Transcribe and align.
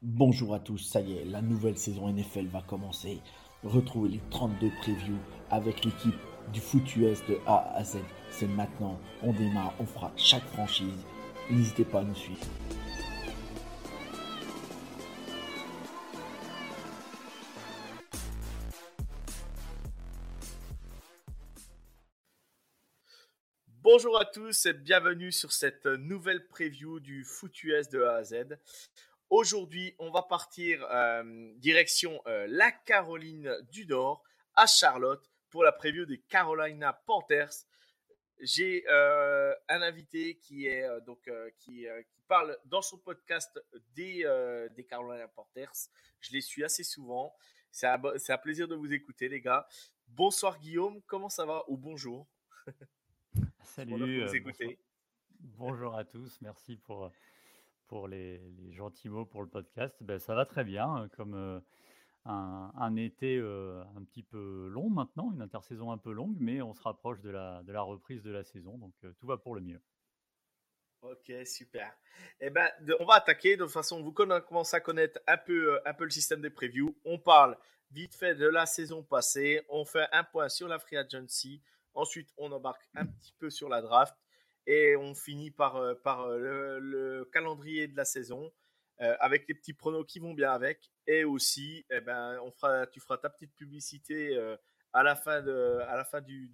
Bonjour 0.00 0.54
à 0.54 0.60
tous, 0.60 0.78
ça 0.78 1.00
y 1.00 1.14
est, 1.14 1.24
la 1.24 1.42
nouvelle 1.42 1.76
saison 1.76 2.08
NFL 2.08 2.46
va 2.46 2.62
commencer. 2.62 3.18
Retrouvez 3.64 4.10
les 4.10 4.20
32 4.30 4.70
previews 4.80 5.18
avec 5.50 5.84
l'équipe 5.84 6.14
du 6.52 6.60
foot 6.60 6.94
US 6.94 7.18
de 7.26 7.40
A 7.46 7.74
à 7.74 7.82
Z. 7.82 7.98
C'est 8.30 8.46
maintenant, 8.46 9.00
on 9.24 9.32
démarre, 9.32 9.74
on 9.80 9.86
fera 9.86 10.12
chaque 10.16 10.46
franchise. 10.50 11.04
N'hésitez 11.50 11.84
pas 11.84 12.02
à 12.02 12.04
nous 12.04 12.14
suivre. 12.14 12.46
Bonjour 23.82 24.20
à 24.20 24.26
tous 24.26 24.66
et 24.66 24.74
bienvenue 24.74 25.32
sur 25.32 25.50
cette 25.50 25.86
nouvelle 25.86 26.46
preview 26.46 27.00
du 27.00 27.24
foot 27.24 27.64
US 27.64 27.88
de 27.88 28.00
A 28.02 28.14
à 28.14 28.22
Z. 28.22 28.34
Aujourd'hui, 29.30 29.94
on 29.98 30.10
va 30.10 30.22
partir 30.22 30.82
euh, 30.90 31.52
direction 31.56 32.22
euh, 32.26 32.46
la 32.48 32.72
Caroline 32.72 33.54
du 33.70 33.84
Nord 33.84 34.24
à 34.54 34.66
Charlotte 34.66 35.30
pour 35.50 35.62
la 35.64 35.72
preview 35.72 36.06
des 36.06 36.18
Carolina 36.18 36.94
Panthers. 36.94 37.66
J'ai 38.40 38.84
euh, 38.88 39.54
un 39.68 39.82
invité 39.82 40.36
qui 40.38 40.66
est 40.66 40.86
donc 41.02 41.30
qui, 41.58 41.86
qui, 42.08 42.20
parle 42.26 42.56
dans 42.66 42.80
son 42.80 42.96
podcast 42.96 43.62
des, 43.94 44.24
des 44.74 44.84
Carolina 44.84 45.28
Panthers. 45.28 45.90
Je 46.20 46.32
les 46.32 46.40
suis 46.40 46.64
assez 46.64 46.84
souvent. 46.84 47.34
C'est 47.70 47.86
un, 47.86 48.00
un, 48.02 48.38
plaisir 48.38 48.66
de 48.66 48.76
vous 48.76 48.92
écouter, 48.92 49.28
les 49.28 49.42
gars. 49.42 49.68
Bonsoir 50.06 50.58
Guillaume, 50.58 51.02
comment 51.02 51.28
ça 51.28 51.44
va? 51.44 51.64
Ou 51.68 51.76
bonjour 51.76 52.26
Salut. 53.62 53.90
Bonjour. 53.90 54.72
bonjour 55.40 55.96
à 55.96 56.04
tous, 56.04 56.40
merci 56.40 56.76
pour 56.76 57.10
pour 57.88 58.06
les, 58.06 58.40
gentils 58.70 59.08
mots 59.08 59.24
pour 59.24 59.42
le 59.42 59.48
podcast. 59.48 59.96
Ben, 60.00 60.18
ça 60.18 60.34
va 60.34 60.46
très 60.46 60.62
bien, 60.62 61.02
euh, 61.02 61.08
comme 61.16 61.34
euh, 61.34 61.58
un, 62.24 62.96
été 62.96 63.36
euh, 63.36 63.82
un 63.96 64.04
petit 64.04 64.22
peu 64.22 64.68
long 64.68 64.90
maintenant, 64.90 65.32
une 65.32 65.42
intersaison 65.42 65.90
un 65.90 65.98
peu 65.98 66.12
longue, 66.12 66.36
mais 66.38 66.62
on 66.62 66.74
se 66.74 66.82
rapproche 66.82 67.20
de 67.20 67.30
la, 67.30 67.82
reprise 67.82 68.22
de 68.22 68.30
la 68.30 68.44
saison, 68.44 68.78
donc 68.78 68.94
tout 69.18 69.26
va 69.26 69.38
pour 69.38 69.54
le 69.54 69.62
mieux. 69.62 69.80
Ok, 71.00 71.32
super. 71.44 71.96
Eh 72.40 72.50
ben, 72.50 72.68
on 72.98 73.04
va 73.04 73.14
attaquer. 73.14 73.56
De 73.56 73.62
toute 73.62 73.72
façon, 73.72 74.02
vous 74.02 74.12
commencez 74.12 74.76
à 74.76 74.80
connaître 74.80 75.20
un 75.28 75.36
peu, 75.36 75.80
un 75.86 75.94
peu 75.94 76.04
le 76.04 76.10
système 76.10 76.40
des 76.40 76.50
previews. 76.50 76.96
On 77.04 77.20
parle 77.20 77.56
vite 77.92 78.16
fait 78.16 78.34
de 78.34 78.48
la 78.48 78.66
saison 78.66 79.04
passée. 79.04 79.64
On 79.68 79.84
fait 79.84 80.08
un 80.10 80.24
point 80.24 80.48
sur 80.48 80.66
la 80.66 80.80
free 80.80 80.96
agency. 80.96 81.62
Ensuite, 81.94 82.32
on 82.36 82.50
embarque 82.50 82.82
un 82.96 83.06
petit 83.06 83.32
peu 83.38 83.48
sur 83.48 83.68
la 83.68 83.80
draft. 83.80 84.16
Et 84.68 84.96
on 84.96 85.14
finit 85.14 85.50
par, 85.50 85.76
euh, 85.76 85.94
par 85.94 86.26
euh, 86.26 86.78
le, 86.78 87.24
calendrier 87.32 87.88
de 87.88 87.96
la 87.96 88.04
saison 88.04 88.52
euh, 89.00 89.16
avec 89.18 89.48
les 89.48 89.54
petits 89.54 89.72
pronos 89.72 90.04
qui 90.04 90.18
vont 90.18 90.34
bien 90.34 90.52
avec. 90.52 90.92
Et 91.06 91.24
aussi, 91.24 91.86
eh 91.88 92.02
ben, 92.02 92.38
on 92.44 92.50
fera, 92.50 92.86
tu 92.86 93.00
feras 93.00 93.16
ta 93.16 93.30
petite 93.30 93.54
publicité 93.54 94.38
à 94.92 95.02
la 95.02 95.16
fin, 95.16 95.40
de, 95.40 95.78
à 95.88 95.96
la 95.96 96.04
fin 96.04 96.20
du, 96.20 96.48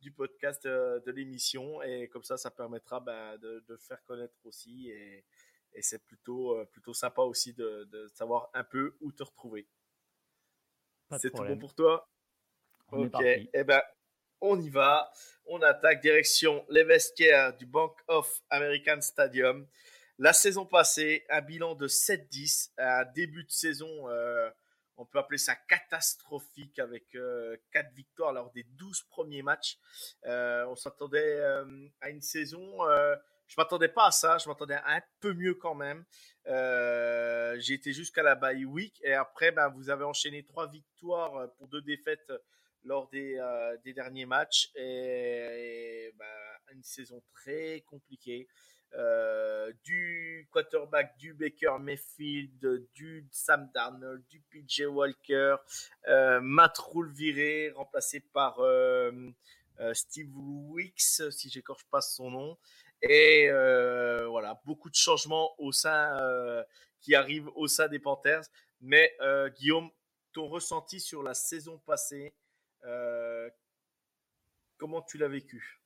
du, 0.00 0.10
podcast 0.10 0.66
de 0.66 1.10
l'émission. 1.10 1.82
Et 1.82 2.08
comme 2.08 2.22
ça, 2.22 2.38
ça 2.38 2.50
permettra 2.50 2.98
ben, 3.00 3.36
de, 3.36 3.62
de, 3.68 3.76
faire 3.76 4.02
connaître 4.04 4.38
aussi. 4.44 4.88
Et, 4.88 5.22
et 5.74 5.82
c'est 5.82 6.02
plutôt, 6.02 6.64
plutôt 6.72 6.94
sympa 6.94 7.20
aussi 7.20 7.52
de, 7.52 7.84
de, 7.92 8.08
savoir 8.08 8.48
un 8.54 8.64
peu 8.64 8.96
où 9.02 9.12
te 9.12 9.22
retrouver. 9.22 9.68
C'est 11.18 11.30
tout 11.30 11.44
bon 11.44 11.58
pour 11.58 11.74
toi? 11.74 12.08
Ok. 12.90 13.20
et 13.20 13.50
eh 13.52 13.64
ben, 13.64 13.82
on 14.40 14.60
y 14.60 14.70
va. 14.70 15.10
On 15.46 15.62
attaque 15.62 16.02
direction 16.02 16.64
les 16.68 16.84
vestiaires 16.84 17.56
du 17.56 17.66
Bank 17.66 17.96
of 18.06 18.42
American 18.50 19.00
Stadium. 19.00 19.66
La 20.18 20.32
saison 20.32 20.66
passée, 20.66 21.24
un 21.30 21.40
bilan 21.40 21.74
de 21.74 21.86
7-10, 21.86 22.72
un 22.76 23.04
début 23.04 23.44
de 23.44 23.50
saison, 23.50 24.08
euh, 24.08 24.50
on 24.96 25.06
peut 25.06 25.18
appeler 25.20 25.38
ça 25.38 25.54
catastrophique 25.54 26.80
avec 26.80 27.04
4 27.12 27.16
euh, 27.16 27.56
victoires 27.94 28.32
lors 28.32 28.50
des 28.50 28.64
12 28.64 29.02
premiers 29.10 29.42
matchs. 29.42 29.78
Euh, 30.26 30.66
on 30.66 30.74
s'attendait 30.74 31.40
à 32.00 32.10
une 32.10 32.20
saison, 32.20 32.78
je 33.46 33.54
m'attendais 33.56 33.88
pas 33.88 34.08
à 34.08 34.10
ça, 34.10 34.38
je 34.38 34.48
m'attendais 34.48 34.74
à 34.74 34.96
un 34.96 35.02
peu 35.20 35.32
mieux 35.34 35.54
quand 35.54 35.76
même. 35.76 36.04
J'ai 36.44 37.74
été 37.74 37.92
jusqu'à 37.92 38.24
la 38.24 38.34
bye 38.34 38.64
week 38.64 39.00
et 39.04 39.14
après, 39.14 39.52
ben, 39.52 39.68
vous 39.68 39.88
avez 39.88 40.04
enchaîné 40.04 40.44
3 40.44 40.68
victoires 40.68 41.48
pour 41.54 41.68
2 41.68 41.80
défaites 41.82 42.32
lors 42.84 43.08
des, 43.08 43.36
euh, 43.38 43.76
des 43.84 43.92
derniers 43.92 44.26
matchs 44.26 44.70
et, 44.74 46.12
bah, 46.16 46.24
une 46.72 46.82
saison 46.82 47.22
très 47.32 47.82
compliquée. 47.86 48.48
Euh, 48.94 49.70
du 49.84 50.48
quarterback 50.50 51.18
du 51.18 51.34
Baker 51.34 51.76
Mayfield, 51.78 52.88
du 52.94 53.28
Sam 53.30 53.70
Darnold, 53.74 54.24
du 54.28 54.40
PJ 54.40 54.86
Walker, 54.86 55.56
euh, 56.08 56.40
Matt 56.40 56.78
Rule 56.78 57.12
viré, 57.12 57.70
remplacé 57.74 58.20
par 58.20 58.58
Steve 59.92 60.30
Wicks, 60.34 61.22
si 61.30 61.50
j'écorche 61.50 61.84
pas 61.90 62.00
son 62.00 62.30
nom. 62.30 62.58
Et 63.02 63.50
voilà, 63.50 64.58
beaucoup 64.64 64.88
de 64.88 64.94
changements 64.94 65.54
au 65.58 65.70
sein 65.70 66.16
qui 67.00 67.14
arrivent 67.14 67.50
au 67.56 67.66
sein 67.66 67.88
des 67.88 67.98
Panthers. 67.98 68.44
Mais 68.80 69.14
Guillaume, 69.58 69.90
ton 70.32 70.48
ressenti 70.48 70.98
sur 70.98 71.22
la 71.22 71.34
saison 71.34 71.78
passée 71.78 72.32
euh, 72.84 73.48
comment 74.76 75.02
tu 75.02 75.18
l'as 75.18 75.28
vécu? 75.28 75.80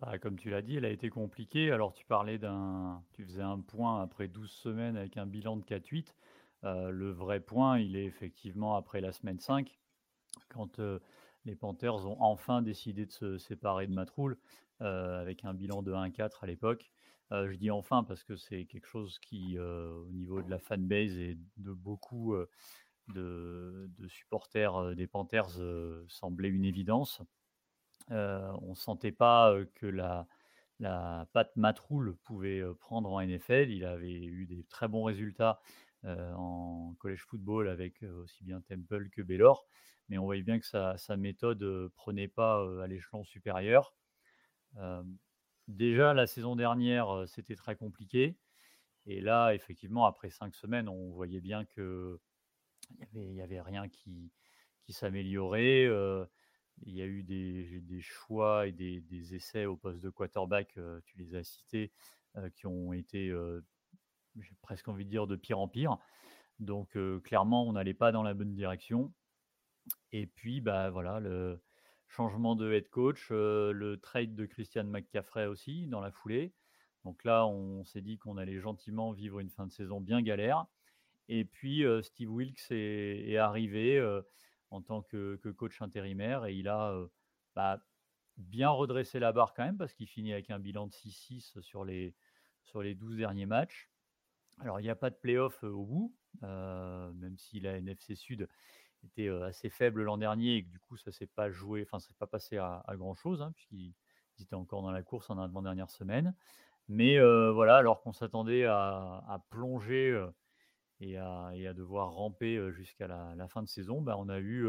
Bah, 0.00 0.18
Comme 0.18 0.38
tu 0.38 0.50
l'as 0.50 0.62
dit, 0.62 0.76
elle 0.76 0.84
a 0.84 0.90
été 0.90 1.10
compliquée. 1.10 1.70
Alors 1.70 1.94
tu 1.94 2.04
parlais 2.04 2.38
d'un, 2.38 3.02
tu 3.12 3.24
faisais 3.24 3.42
un 3.42 3.60
point 3.60 4.02
après 4.02 4.28
12 4.28 4.50
semaines 4.50 4.96
avec 4.96 5.16
un 5.16 5.26
bilan 5.26 5.56
de 5.56 5.64
4-8. 5.64 6.14
Euh, 6.64 6.90
le 6.90 7.10
vrai 7.10 7.40
point, 7.40 7.78
il 7.78 7.96
est 7.96 8.04
effectivement 8.04 8.76
après 8.76 9.00
la 9.00 9.12
semaine 9.12 9.38
5, 9.38 9.78
quand 10.48 10.78
euh, 10.78 10.98
les 11.44 11.54
Panthers 11.54 12.06
ont 12.06 12.16
enfin 12.20 12.62
décidé 12.62 13.06
de 13.06 13.12
se 13.12 13.38
séparer 13.38 13.86
de 13.86 13.92
Matroul, 13.92 14.38
avec 14.80 15.44
un 15.46 15.54
bilan 15.54 15.82
de 15.82 15.92
1-4 15.92 16.42
à 16.42 16.46
l'époque. 16.46 16.90
je 17.30 17.54
dis 17.54 17.70
enfin 17.70 18.04
parce 18.04 18.22
que 18.22 18.36
c'est 18.36 18.66
quelque 18.66 18.86
chose 18.86 19.18
qui, 19.18 19.58
au 19.58 20.10
niveau 20.10 20.42
de 20.42 20.50
la 20.50 20.58
fanbase 20.58 21.16
et 21.16 21.38
de 21.56 21.72
beaucoup 21.72 22.34
de, 23.08 23.90
supporters 24.08 24.94
des 24.94 25.06
Panthers 25.06 25.58
semblait 26.08 26.48
une 26.48 26.64
évidence. 26.64 27.22
on 28.10 28.70
ne 28.70 28.74
sentait 28.74 29.12
pas 29.12 29.54
que 29.74 29.86
la, 29.86 30.26
la 30.80 31.26
patte 31.32 31.54
Matroul 31.56 32.16
pouvait 32.24 32.62
prendre 32.80 33.10
en 33.12 33.20
NFL. 33.20 33.70
Il 33.70 33.84
avait 33.84 34.24
eu 34.24 34.46
des 34.46 34.64
très 34.64 34.88
bons 34.88 35.04
résultats 35.04 35.60
en 36.04 36.94
college 36.98 37.24
football 37.24 37.68
avec 37.68 38.02
aussi 38.02 38.44
bien 38.44 38.60
Temple 38.60 39.08
que 39.10 39.22
Baylor, 39.22 39.66
mais 40.08 40.18
on 40.18 40.24
voyait 40.24 40.42
bien 40.42 40.58
que 40.58 40.66
sa, 40.66 41.16
méthode 41.16 41.90
prenait 41.94 42.28
pas 42.28 42.82
à 42.82 42.86
l'échelon 42.86 43.24
supérieur. 43.24 43.94
déjà, 45.68 46.14
la 46.14 46.26
saison 46.26 46.56
dernière, 46.56 47.24
c'était 47.26 47.56
très 47.56 47.76
compliqué. 47.76 48.36
Et 49.06 49.20
là, 49.20 49.54
effectivement, 49.54 50.06
après 50.06 50.30
cinq 50.30 50.54
semaines, 50.54 50.88
on 50.88 51.10
voyait 51.10 51.40
bien 51.40 51.64
que 51.64 52.20
il 53.14 53.32
n'y 53.32 53.40
avait, 53.40 53.60
rien 53.60 53.88
qui, 53.88 54.32
s'améliorait. 54.88 55.84
il 56.82 56.94
y 56.94 57.02
a 57.02 57.06
eu 57.06 57.22
des, 57.22 58.00
choix 58.00 58.66
et 58.66 58.72
des, 58.72 59.34
essais 59.34 59.66
au 59.66 59.76
poste 59.76 60.00
de 60.00 60.10
quarterback, 60.10 60.78
tu 61.04 61.18
les 61.18 61.34
as 61.34 61.44
cités, 61.44 61.92
qui 62.54 62.66
ont 62.66 62.92
été, 62.92 63.34
j'ai 64.40 64.56
presque 64.62 64.88
envie 64.88 65.04
de 65.04 65.10
dire, 65.10 65.26
de 65.26 65.36
pire 65.36 65.58
en 65.58 65.68
pire. 65.68 65.98
Donc 66.58 66.96
clairement, 67.22 67.66
on 67.66 67.72
n'allait 67.72 67.94
pas 67.94 68.12
dans 68.12 68.22
la 68.22 68.34
bonne 68.34 68.54
direction. 68.54 69.12
Et 70.12 70.26
puis, 70.26 70.60
bah, 70.60 70.90
voilà, 70.90 71.20
le 71.20 71.60
changement 72.08 72.54
de 72.56 72.72
head 72.72 72.88
coach, 72.90 73.30
le 73.30 73.96
trade 74.00 74.34
de 74.34 74.46
Christian 74.46 74.84
McCaffrey 74.84 75.46
aussi 75.46 75.86
dans 75.86 76.00
la 76.00 76.10
foulée. 76.10 76.54
Donc 77.04 77.22
là, 77.24 77.46
on 77.46 77.84
s'est 77.84 78.00
dit 78.00 78.18
qu'on 78.18 78.38
allait 78.38 78.60
gentiment 78.60 79.12
vivre 79.12 79.40
une 79.40 79.50
fin 79.50 79.66
de 79.66 79.72
saison 79.72 80.00
bien 80.00 80.22
galère. 80.22 80.66
Et 81.28 81.44
puis, 81.44 81.84
Steve 82.02 82.30
Wilkes 82.30 82.70
est, 82.70 83.36
arrivé 83.36 84.00
en 84.70 84.82
tant 84.82 85.02
que, 85.02 85.36
coach 85.56 85.80
intérimaire 85.80 86.46
et 86.46 86.54
il 86.54 86.68
a 86.68 86.94
bah, 87.54 87.80
bien 88.36 88.70
redressé 88.70 89.18
la 89.18 89.32
barre 89.32 89.54
quand 89.54 89.64
même 89.64 89.78
parce 89.78 89.94
qu'il 89.94 90.08
finit 90.08 90.32
avec 90.32 90.50
un 90.50 90.58
bilan 90.58 90.86
de 90.86 90.92
6-6 90.92 91.60
sur 91.60 91.84
les, 91.84 92.14
sur 92.64 92.82
les 92.82 92.94
12 92.94 93.16
derniers 93.16 93.46
matchs. 93.46 93.90
Alors, 94.60 94.80
il 94.80 94.84
n'y 94.84 94.90
a 94.90 94.96
pas 94.96 95.10
de 95.10 95.16
playoff 95.16 95.62
au 95.62 95.84
bout, 95.84 96.14
même 96.42 97.36
si 97.38 97.60
la 97.60 97.78
NFC 97.78 98.14
Sud 98.14 98.48
était 99.04 99.28
assez 99.28 99.68
faible 99.68 100.02
l'an 100.02 100.16
dernier 100.18 100.56
et 100.56 100.64
que 100.64 100.70
du 100.70 100.78
coup, 100.78 100.96
ça 100.96 101.12
s'est 101.12 101.26
pas 101.26 101.50
joué, 101.50 101.82
enfin, 101.82 101.98
ça 101.98 102.08
s'est 102.08 102.18
pas 102.18 102.26
passé 102.26 102.58
à, 102.58 102.82
grand 102.92 103.14
chose, 103.14 103.42
hein, 103.42 103.52
puisqu'ils 103.52 103.94
étaient 104.40 104.54
encore 104.54 104.82
dans 104.82 104.92
la 104.92 105.02
course 105.02 105.30
en 105.30 105.38
avant-dernière 105.38 105.90
semaine. 105.90 106.34
Mais 106.88 107.18
voilà, 107.50 107.76
alors 107.76 108.02
qu'on 108.02 108.12
s'attendait 108.12 108.64
à, 108.64 109.42
plonger 109.50 110.26
et 111.04 111.16
à, 111.18 111.74
devoir 111.74 112.12
ramper 112.12 112.72
jusqu'à 112.72 113.06
la, 113.06 113.48
fin 113.48 113.62
de 113.62 113.68
saison, 113.68 114.00
bah, 114.00 114.16
on 114.18 114.28
a 114.28 114.40
eu 114.40 114.66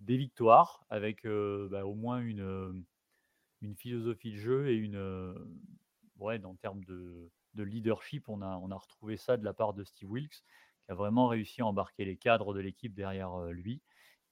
des 0.00 0.16
victoires 0.16 0.84
avec 0.88 1.24
bah, 1.24 1.84
au 1.84 1.94
moins 1.94 2.20
une, 2.20 2.84
philosophie 3.76 4.32
de 4.32 4.38
jeu 4.38 4.68
et 4.68 4.74
une 4.74 4.96
ouais, 6.18 6.42
en 6.44 6.54
termes 6.54 6.84
de, 6.84 7.30
leadership, 7.54 8.28
on 8.28 8.42
a, 8.42 8.76
retrouvé 8.76 9.16
ça 9.16 9.36
de 9.36 9.44
la 9.44 9.52
part 9.52 9.74
de 9.74 9.82
Steve 9.84 10.10
Wilkes, 10.10 10.44
qui 10.84 10.92
a 10.92 10.94
vraiment 10.94 11.28
réussi 11.28 11.62
à 11.62 11.66
embarquer 11.66 12.04
les 12.04 12.16
cadres 12.16 12.54
de 12.54 12.60
l'équipe 12.60 12.94
derrière 12.94 13.46
lui. 13.46 13.82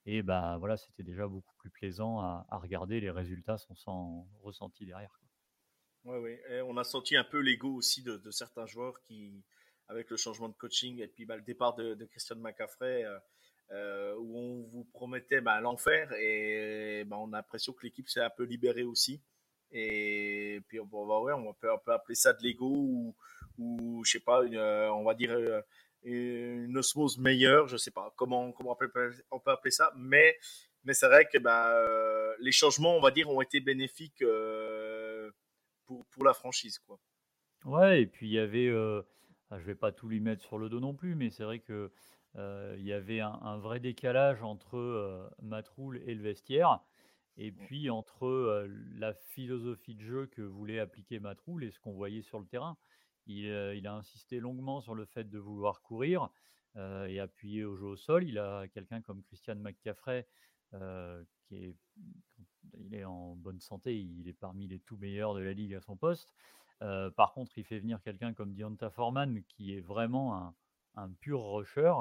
Et 0.06 0.22
bah 0.22 0.58
voilà, 0.58 0.76
c'était 0.76 1.02
déjà 1.02 1.26
beaucoup 1.26 1.54
plus 1.56 1.70
plaisant 1.70 2.20
à, 2.20 2.46
regarder. 2.58 3.00
Les 3.00 3.10
résultats 3.10 3.56
sont 3.56 3.74
sans 3.74 4.28
ressenti 4.42 4.84
derrière. 4.84 5.18
Oui, 6.04 6.18
oui. 6.18 6.38
on 6.66 6.76
a 6.76 6.84
senti 6.84 7.16
un 7.16 7.24
peu 7.24 7.40
l'ego 7.40 7.74
aussi 7.74 8.02
de, 8.02 8.30
certains 8.30 8.66
joueurs 8.66 9.00
qui, 9.00 9.42
avec 9.88 10.10
le 10.10 10.16
changement 10.16 10.48
de 10.48 10.54
coaching 10.54 11.00
et 11.00 11.08
puis 11.08 11.24
bah, 11.24 11.36
le 11.36 11.42
départ 11.42 11.74
de, 11.74 12.04
Christian 12.06 12.36
McCaffrey, 12.36 13.04
euh, 13.04 13.18
euh, 13.72 14.14
où 14.18 14.38
on 14.38 14.62
vous 14.62 14.84
promettait 14.84 15.40
bah, 15.40 15.60
l'enfer 15.60 16.12
et 16.12 17.04
bah, 17.06 17.16
on 17.18 17.32
a 17.32 17.38
l'impression 17.38 17.72
que 17.72 17.84
l'équipe 17.84 18.08
s'est 18.08 18.20
un 18.20 18.30
peu 18.30 18.44
libérée 18.44 18.84
aussi. 18.84 19.20
Et 19.72 20.60
puis 20.68 20.78
on, 20.78 20.86
va, 20.86 21.20
ouais, 21.20 21.32
on, 21.32 21.52
peut, 21.54 21.70
appeler 21.88 22.14
ça 22.14 22.32
de 22.32 22.42
l'ego 22.42 22.70
ou, 22.70 23.16
ou 23.58 24.04
je 24.04 24.12
sais 24.12 24.20
pas, 24.20 24.42
euh, 24.42 24.88
on 24.88 25.04
va 25.04 25.14
dire 25.14 25.36
une 26.04 26.76
osmose 26.76 27.18
meilleure, 27.18 27.66
je 27.66 27.76
sais 27.76 27.90
pas 27.90 28.12
comment, 28.16 28.52
comment 28.52 28.72
on, 28.72 28.76
peut, 28.76 28.90
peut 28.90 29.50
appeler 29.50 29.70
ça, 29.70 29.92
mais, 29.96 30.38
c'est 30.92 31.06
vrai 31.06 31.26
que 31.26 31.38
les 32.40 32.52
changements, 32.52 32.96
on 32.96 33.00
va 33.00 33.10
dire, 33.10 33.28
ont 33.30 33.40
été 33.40 33.58
bénéfiques 33.58 34.22
pour, 35.86 36.24
la 36.24 36.34
franchise. 36.34 36.78
Quoi. 36.78 37.00
Ouais, 37.64 38.02
et 38.02 38.06
puis 38.06 38.28
il 38.28 38.32
y 38.34 38.38
avait, 38.38 38.70
je 39.58 39.64
vais 39.64 39.74
pas 39.74 39.92
tout 39.92 40.08
lui 40.08 40.20
mettre 40.20 40.42
sur 40.42 40.58
le 40.58 40.68
dos 40.68 40.80
non 40.80 40.94
plus, 40.94 41.14
mais 41.14 41.30
c'est 41.30 41.44
vrai 41.44 41.58
que 41.60 41.90
euh, 42.36 42.74
il 42.78 42.84
y 42.84 42.92
avait 42.92 43.20
un, 43.20 43.58
vrai 43.58 43.80
décalage 43.80 44.42
entre 44.42 44.76
euh, 44.76 45.28
Matroul 45.42 46.02
et 46.04 46.14
le 46.14 46.22
vestiaire, 46.22 46.80
et 47.36 47.52
puis 47.52 47.90
entre 47.90 48.26
euh, 48.26 48.68
la 48.96 49.14
philosophie 49.14 49.94
de 49.94 50.02
jeu 50.02 50.26
que 50.26 50.42
voulait 50.42 50.80
appliquer 50.80 51.20
Matroul 51.20 51.64
et 51.64 51.70
ce 51.70 51.78
qu'on 51.78 51.92
voyait 51.92 52.22
sur 52.22 52.40
le 52.40 52.46
terrain. 52.46 52.76
Il, 53.26 53.46
il, 53.46 53.86
a 53.86 53.94
insisté 53.94 54.38
longuement 54.38 54.80
sur 54.80 54.94
le 54.94 55.06
fait 55.06 55.30
de 55.30 55.38
vouloir 55.38 55.80
courir 55.80 56.28
et 56.76 57.20
appuyer 57.20 57.64
au 57.64 57.74
jeu 57.74 57.86
au 57.86 57.96
sol. 57.96 58.28
Il 58.28 58.38
a 58.38 58.68
quelqu'un 58.68 59.00
comme 59.00 59.22
Christian 59.22 59.54
McCaffrey 59.54 60.26
qui 61.46 61.56
est 61.56 61.76
il 62.78 62.94
est 62.94 63.04
en 63.04 63.34
bonne 63.36 63.60
santé, 63.60 63.96
il 63.96 64.28
est 64.28 64.34
parmi 64.34 64.66
les 64.66 64.78
tout 64.80 64.96
meilleurs 64.96 65.34
de 65.34 65.40
la 65.40 65.52
ligue 65.52 65.74
à 65.74 65.80
son 65.80 65.96
poste. 65.96 66.32
Euh, 66.82 67.10
par 67.10 67.32
contre, 67.32 67.56
il 67.56 67.64
fait 67.64 67.78
venir 67.78 68.02
quelqu'un 68.02 68.34
comme 68.34 68.52
Dionta 68.52 68.90
Foreman, 68.90 69.42
qui 69.44 69.74
est 69.74 69.80
vraiment 69.80 70.54
un, 70.96 71.10
pur 71.20 71.42
rusher 71.42 71.94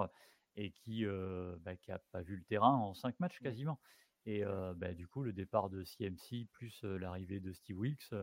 et 0.55 0.71
qui 0.71 1.03
n'a 1.03 1.09
euh, 1.09 1.55
bah, 1.61 1.73
pas 2.11 2.21
vu 2.21 2.35
le 2.35 2.43
terrain 2.43 2.75
en 2.75 2.93
cinq 2.93 3.19
matchs 3.19 3.39
mmh. 3.41 3.43
quasiment. 3.43 3.79
Et 4.25 4.43
euh, 4.45 4.73
bah, 4.75 4.93
du 4.93 5.07
coup, 5.07 5.23
le 5.23 5.33
départ 5.33 5.69
de 5.69 5.83
CMC 5.83 6.47
plus 6.51 6.83
l'arrivée 6.83 7.39
de 7.39 7.51
Steve 7.53 7.77
Wilkes, 7.77 8.13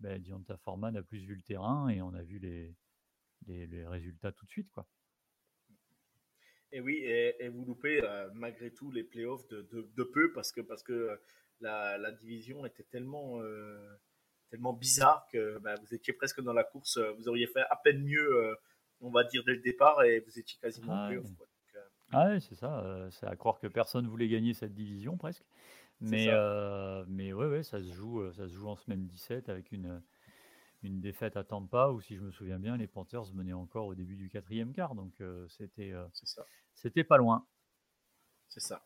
bah, 0.00 0.18
Dionta 0.18 0.56
Foreman 0.58 0.96
a 0.96 1.02
plus 1.02 1.24
vu 1.24 1.34
le 1.34 1.42
terrain 1.42 1.88
et 1.88 2.02
on 2.02 2.14
a 2.14 2.22
vu 2.22 2.38
les, 2.38 2.74
les, 3.46 3.86
résultats 3.86 4.32
tout 4.32 4.44
de 4.44 4.50
suite. 4.50 4.70
quoi. 4.70 4.86
Et 6.72 6.80
oui, 6.80 7.02
et, 7.04 7.48
vous 7.48 7.64
loupez 7.64 8.00
malgré 8.34 8.72
tout 8.72 8.90
les 8.90 9.04
playoffs 9.04 9.46
de, 9.48 9.62
de, 9.62 10.04
peu 10.04 10.32
parce 10.32 10.52
que, 10.52 10.62
parce 10.62 10.82
que 10.82 11.20
la, 11.60 12.12
division 12.12 12.64
était 12.64 12.84
tellement, 12.84 13.42
tellement 14.52 14.74
bizarre 14.74 15.26
que 15.32 15.58
bah, 15.60 15.74
vous 15.76 15.94
étiez 15.94 16.12
presque 16.12 16.42
dans 16.42 16.52
la 16.52 16.62
course. 16.62 16.98
Euh, 16.98 17.12
vous 17.12 17.26
auriez 17.26 17.46
fait 17.46 17.62
à 17.70 17.76
peine 17.76 18.02
mieux, 18.04 18.36
euh, 18.36 18.54
on 19.00 19.10
va 19.10 19.24
dire, 19.24 19.42
dès 19.44 19.54
le 19.54 19.62
départ 19.62 20.04
et 20.04 20.20
vous 20.20 20.38
étiez 20.38 20.58
quasiment 20.60 20.92
ah, 20.94 21.08
ouais. 21.08 21.22
ah 22.12 22.38
c'est 22.38 22.54
ça. 22.54 23.08
c'est 23.10 23.26
à 23.26 23.34
croire 23.34 23.58
que 23.58 23.66
personne 23.66 24.06
voulait 24.06 24.28
gagner 24.28 24.52
cette 24.52 24.74
division 24.74 25.16
presque. 25.16 25.42
Mais, 26.00 26.28
mais 27.08 27.32
ouais, 27.32 27.46
ouais, 27.46 27.62
ça 27.62 27.82
se 27.82 27.92
joue, 27.92 28.30
ça 28.32 28.46
se 28.46 28.52
joue 28.52 28.68
en 28.68 28.76
semaine 28.76 29.06
17 29.06 29.48
avec 29.48 29.72
une, 29.72 30.02
une 30.82 31.00
défaite 31.00 31.36
à 31.38 31.44
Tampa 31.44 31.88
où, 31.88 32.02
si 32.02 32.16
je 32.16 32.20
me 32.20 32.30
souviens 32.30 32.58
bien, 32.58 32.76
les 32.76 32.88
Panthers 32.88 33.32
menaient 33.32 33.54
encore 33.54 33.86
au 33.86 33.94
début 33.94 34.16
du 34.16 34.28
quatrième 34.28 34.74
quart. 34.74 34.94
Donc 34.94 35.14
c'était, 35.48 35.94
c'était 36.74 37.04
pas 37.04 37.16
loin. 37.16 37.46
C'est 38.48 38.60
ça. 38.60 38.84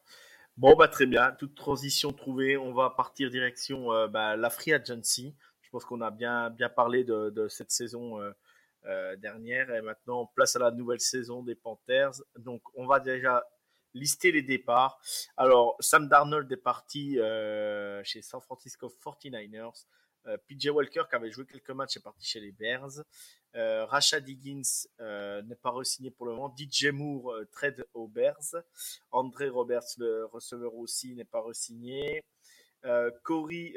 Bon, 0.56 0.74
bah, 0.74 0.88
très 0.88 1.04
bien. 1.06 1.32
Toute 1.32 1.54
transition 1.54 2.12
trouvée. 2.12 2.56
On 2.56 2.72
va 2.72 2.88
partir 2.88 3.30
direction 3.30 3.92
euh, 3.92 4.08
bah, 4.08 4.36
la 4.36 4.48
Free 4.48 4.72
Agency. 4.72 5.36
Je 5.66 5.70
pense 5.70 5.84
qu'on 5.84 6.00
a 6.00 6.10
bien, 6.10 6.50
bien 6.50 6.68
parlé 6.68 7.04
de, 7.04 7.48
cette 7.48 7.70
saison 7.70 8.20
euh, 8.20 8.32
euh, 8.86 9.16
dernière. 9.16 9.70
Et 9.74 9.82
maintenant, 9.82 10.26
place 10.34 10.56
à 10.56 10.60
la 10.60 10.70
nouvelle 10.70 11.00
saison 11.00 11.42
des 11.42 11.54
Panthers. 11.54 12.22
Donc, 12.38 12.62
on 12.74 12.86
va 12.86 13.00
déjà 13.00 13.44
lister 13.94 14.32
les 14.32 14.42
départs. 14.42 14.98
Alors, 15.36 15.76
Sam 15.80 16.08
Darnold 16.08 16.50
est 16.50 16.56
parti 16.56 17.18
chez 18.04 18.22
San 18.22 18.40
Francisco 18.40 18.88
49ers. 19.04 19.86
Euh, 20.28 20.36
PJ 20.48 20.68
Walker, 20.68 21.04
qui 21.08 21.16
avait 21.16 21.30
joué 21.30 21.46
quelques 21.46 21.70
matchs, 21.70 21.96
est 21.96 22.02
parti 22.02 22.26
chez 22.26 22.40
les 22.40 22.52
Bears. 22.52 23.02
Euh, 23.54 23.86
Rashad 23.86 24.28
Higgins 24.28 24.86
euh, 25.00 25.40
n'est 25.42 25.56
pas 25.56 25.70
re-signé 25.70 26.10
pour 26.10 26.26
le 26.26 26.32
moment. 26.32 26.54
DJ 26.56 26.86
Moore 26.86 27.32
trade 27.52 27.86
aux 27.94 28.08
Bears. 28.08 28.56
André 29.10 29.48
Roberts, 29.48 29.96
le 29.98 30.26
receveur 30.26 30.74
aussi, 30.74 31.14
n'est 31.14 31.24
pas 31.24 31.40
re-signé. 31.40 32.24
Corey 33.24 33.74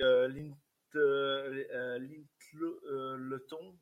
Lint, 0.95 2.25
Littleton, 2.53 3.75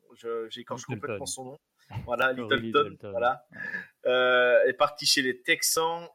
j'écorche 0.48 0.84
complètement 0.84 1.26
son 1.26 1.44
nom. 1.44 1.60
Voilà, 2.04 2.32
Littleton, 2.32 2.96
voilà. 3.02 3.46
est 4.66 4.74
parti 4.74 5.06
chez 5.06 5.22
les 5.22 5.42
Texans. 5.42 6.08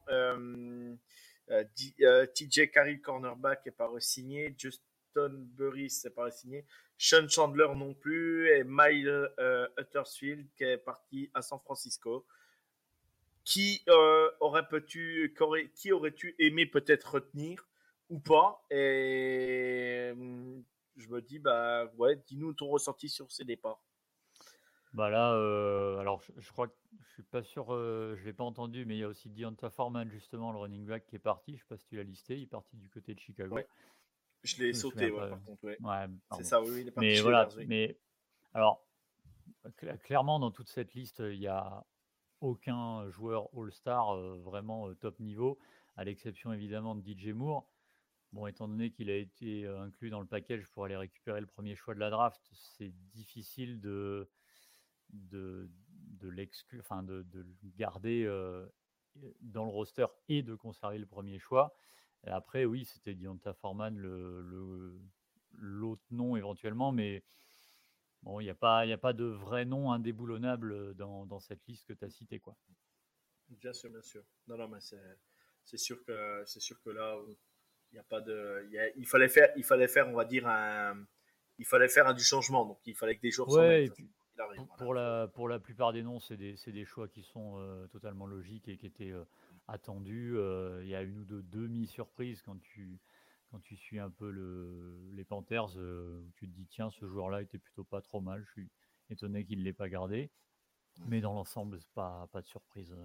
TJ 1.48 2.72
Carey, 2.72 3.00
cornerback, 3.00 3.66
n'est 3.66 3.72
pas 3.72 3.88
re-signé. 3.88 4.54
Just 4.58 4.82
Burry, 5.16 5.46
Burris, 5.58 5.90
c'est 5.90 6.14
pas 6.14 6.32
signé. 6.32 6.66
Sean 6.98 7.28
Chandler 7.28 7.68
non 7.76 7.94
plus. 7.94 8.50
Et 8.50 8.64
Mile 8.66 9.30
euh, 9.40 9.68
Uttersfield 9.78 10.48
qui 10.56 10.64
est 10.64 10.78
parti 10.78 11.30
à 11.34 11.42
San 11.42 11.60
Francisco. 11.60 12.26
Qui 13.44 13.82
euh, 13.90 14.30
aurait 14.40 14.68
pu, 14.68 15.36
qui 15.76 15.92
aurait-tu 15.92 16.36
aimé 16.40 16.66
peut-être 16.66 17.16
retenir 17.16 17.68
ou 18.10 18.20
pas? 18.20 18.66
Et 18.72 20.12
hum, 20.14 20.64
je 20.98 21.08
me 21.10 21.22
dis, 21.22 21.40
bah 21.40 21.86
ouais, 21.98 22.16
dis-nous 22.28 22.54
ton 22.54 22.68
ressenti 22.68 23.10
sur 23.10 23.32
ces 23.32 23.44
départs. 23.44 23.84
Bah 24.94 25.10
là, 25.10 25.34
euh, 25.34 25.98
alors 25.98 26.22
je, 26.38 26.52
crois 26.52 26.68
que 26.68 26.76
je 27.02 27.14
suis 27.14 27.24
pas 27.24 27.42
sûr, 27.42 27.70
je 27.70 28.24
l'ai 28.24 28.34
pas 28.34 28.44
entendu, 28.44 28.86
mais 28.86 28.96
il 28.96 29.00
y 29.00 29.04
a 29.04 29.08
aussi 29.08 29.28
Deonta 29.30 29.72
Foreman 29.72 30.08
justement, 30.12 30.52
le 30.52 30.60
running 30.60 30.86
back 30.86 31.06
qui 31.08 31.16
est 31.16 31.20
parti. 31.20 31.56
Je 31.56 31.62
sais 31.62 31.68
pas 31.68 31.78
si 31.78 31.88
tu 31.88 31.96
l'as 31.96 32.04
listé, 32.04 32.38
il 32.38 32.44
est 32.44 32.48
parti 32.48 32.78
du 32.78 32.90
côté 32.90 33.16
de 33.16 33.20
Chicago. 33.20 33.58
Je 34.44 34.58
l'ai 34.62 34.74
sauté, 34.74 35.10
par 35.10 35.30
contre. 35.44 35.64
Ouais. 35.64 35.78
c'est 36.38 36.44
ça, 36.44 36.62
oui, 36.62 36.82
il 36.82 36.88
est 36.90 36.92
parti 36.92 37.08
Mais 37.08 37.22
voilà, 37.22 37.50
mais 37.66 37.98
alors, 38.54 38.86
clairement, 40.04 40.40
dans 40.40 40.52
toute 40.52 40.70
cette 40.70 40.94
liste, 40.94 41.20
il 41.20 41.40
n'y 41.40 41.48
a 41.48 41.84
aucun 42.42 43.10
joueur 43.10 43.48
All-Star 43.58 44.16
euh, 44.16 44.38
vraiment 44.44 44.90
euh, 44.90 44.96
top 44.96 45.20
niveau, 45.20 45.58
à 45.96 46.04
l'exception 46.04 46.52
évidemment 46.52 46.94
de 46.94 47.02
DJ 47.02 47.30
Moore. 47.30 47.66
Bon, 48.34 48.48
étant 48.48 48.68
donné 48.68 48.90
qu'il 48.90 49.12
a 49.12 49.16
été 49.16 49.66
euh, 49.66 49.82
inclus 49.82 50.10
dans 50.10 50.20
le 50.20 50.26
package 50.26 50.68
pour 50.70 50.86
aller 50.86 50.98
récupérer 50.98 51.40
le 51.40 51.48
premier 51.48 51.76
choix 51.76 51.94
de 51.94 52.00
la 52.00 52.10
draft, 52.10 52.42
c'est 52.52 52.92
difficile 53.14 53.80
de, 53.80 54.28
de, 55.10 55.70
de 56.20 56.50
enfin 56.80 57.04
de, 57.04 57.26
le 57.32 57.46
garder 57.78 58.26
dans 59.42 59.66
le 59.66 59.72
roster 59.72 60.08
et 60.30 60.42
de 60.42 60.56
conserver 60.56 60.98
le 60.98 61.06
premier 61.06 61.38
choix. 61.38 61.76
Après, 62.26 62.66
oui, 62.66 62.86
c'était 62.86 63.14
Dionta 63.14 63.54
Foreman, 63.54 63.98
l'autre 65.52 66.06
nom 66.12 66.36
éventuellement, 66.36 66.92
mais 66.92 67.24
bon, 68.22 68.40
il 68.40 68.46
n'y 68.46 68.50
a, 68.50 68.56
pas, 68.56 68.80
a 68.80 68.98
pas 68.98 69.14
de 69.14 69.26
vrai 69.26 69.66
nom 69.66 69.92
indéboulonnable 69.92 70.96
dans, 70.96 71.40
cette 71.40 71.66
liste 71.68 71.86
que 71.86 71.94
tu 71.94 72.06
as 72.06 72.10
citée. 72.10 72.40
Quoi. 72.40 72.56
Bien 73.50 73.74
sûr, 73.74 73.90
bien 73.90 74.02
sûr. 74.02 74.24
Non, 74.48 74.58
non, 74.58 74.70
mais 74.70 74.80
c'est, 74.80 75.78
sûr, 75.78 76.04
que, 76.06 76.44
c'est 76.46 76.62
sûr 76.62 76.82
que 76.82 76.90
là, 76.90 77.18
il 77.94 77.98
y 77.98 78.00
a 78.00 78.04
pas 78.04 78.20
de. 78.20 78.68
il, 78.98 79.08
fallait 79.08 79.30
faire, 79.30 79.50
il 79.56 79.64
fallait 79.64 79.88
faire, 79.88 80.10
on 80.10 80.14
va 80.14 80.26
dire, 80.26 80.48
un, 80.48 81.06
il 81.58 81.66
fallait 81.66 81.88
faire 81.88 82.08
un 82.08 82.14
du 82.14 82.24
changement. 82.24 82.66
Donc, 82.66 82.80
il 82.86 82.96
fallait 82.96 83.16
que 83.16 83.22
des 83.22 83.32
joueurs 83.32 83.50
ouais, 83.50 83.90
pour, 84.78 84.94
la, 84.94 85.28
pour 85.28 85.48
la 85.48 85.60
plupart 85.60 85.94
des 85.94 86.04
noms, 86.04 86.20
c'est 86.20 86.38
des, 86.38 86.56
des 86.68 86.86
choix 86.86 87.08
qui 87.08 87.24
sont 87.24 87.60
euh, 87.60 87.88
totalement 87.88 88.26
logiques 88.26 88.68
et 88.68 88.78
qui 88.78 88.88
étaient. 88.88 89.12
Euh, 89.12 89.24
attendu. 89.68 90.38
Euh, 90.38 90.82
il 90.84 90.90
y 90.90 90.96
a 90.96 91.02
une 91.02 91.20
ou 91.20 91.26
deux 91.26 91.44
demi-surprises 91.44 92.42
quand 92.42 92.60
tu, 92.60 93.00
quand 93.52 93.60
tu 93.60 93.76
suis 93.76 94.00
un 94.00 94.10
peu 94.10 94.30
le, 94.30 95.10
les 95.12 95.24
Panthers, 95.24 95.78
euh, 95.78 96.26
tu 96.36 96.48
te 96.48 96.54
dis 96.54 96.66
tiens, 96.68 96.90
ce 96.90 97.06
joueur-là 97.06 97.42
était 97.42 97.60
plutôt 97.60 97.84
pas 97.84 98.02
trop 98.02 98.22
mal. 98.22 98.44
Je 98.46 98.52
suis 98.52 98.70
étonné 99.10 99.46
qu'il 99.46 99.60
ne 99.60 99.64
l'ait 99.64 99.74
pas 99.74 99.90
gardé. 99.90 100.32
Mais 101.08 101.22
dans 101.22 101.34
l'ensemble, 101.34 101.80
c'est 101.80 101.92
pas, 101.94 102.28
pas 102.32 102.42
de 102.42 102.48
surprise. 102.48 102.96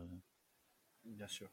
Bien 1.05 1.27
sûr. 1.27 1.49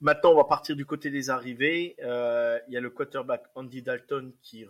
Maintenant, 0.00 0.30
on 0.30 0.36
va 0.36 0.44
partir 0.44 0.76
du 0.76 0.86
côté 0.86 1.10
des 1.10 1.28
arrivées. 1.28 1.96
Euh, 2.02 2.60
il 2.68 2.74
y 2.74 2.76
a 2.76 2.80
le 2.80 2.88
quarterback 2.88 3.46
Andy 3.56 3.82
Dalton 3.82 4.32
qui, 4.42 4.64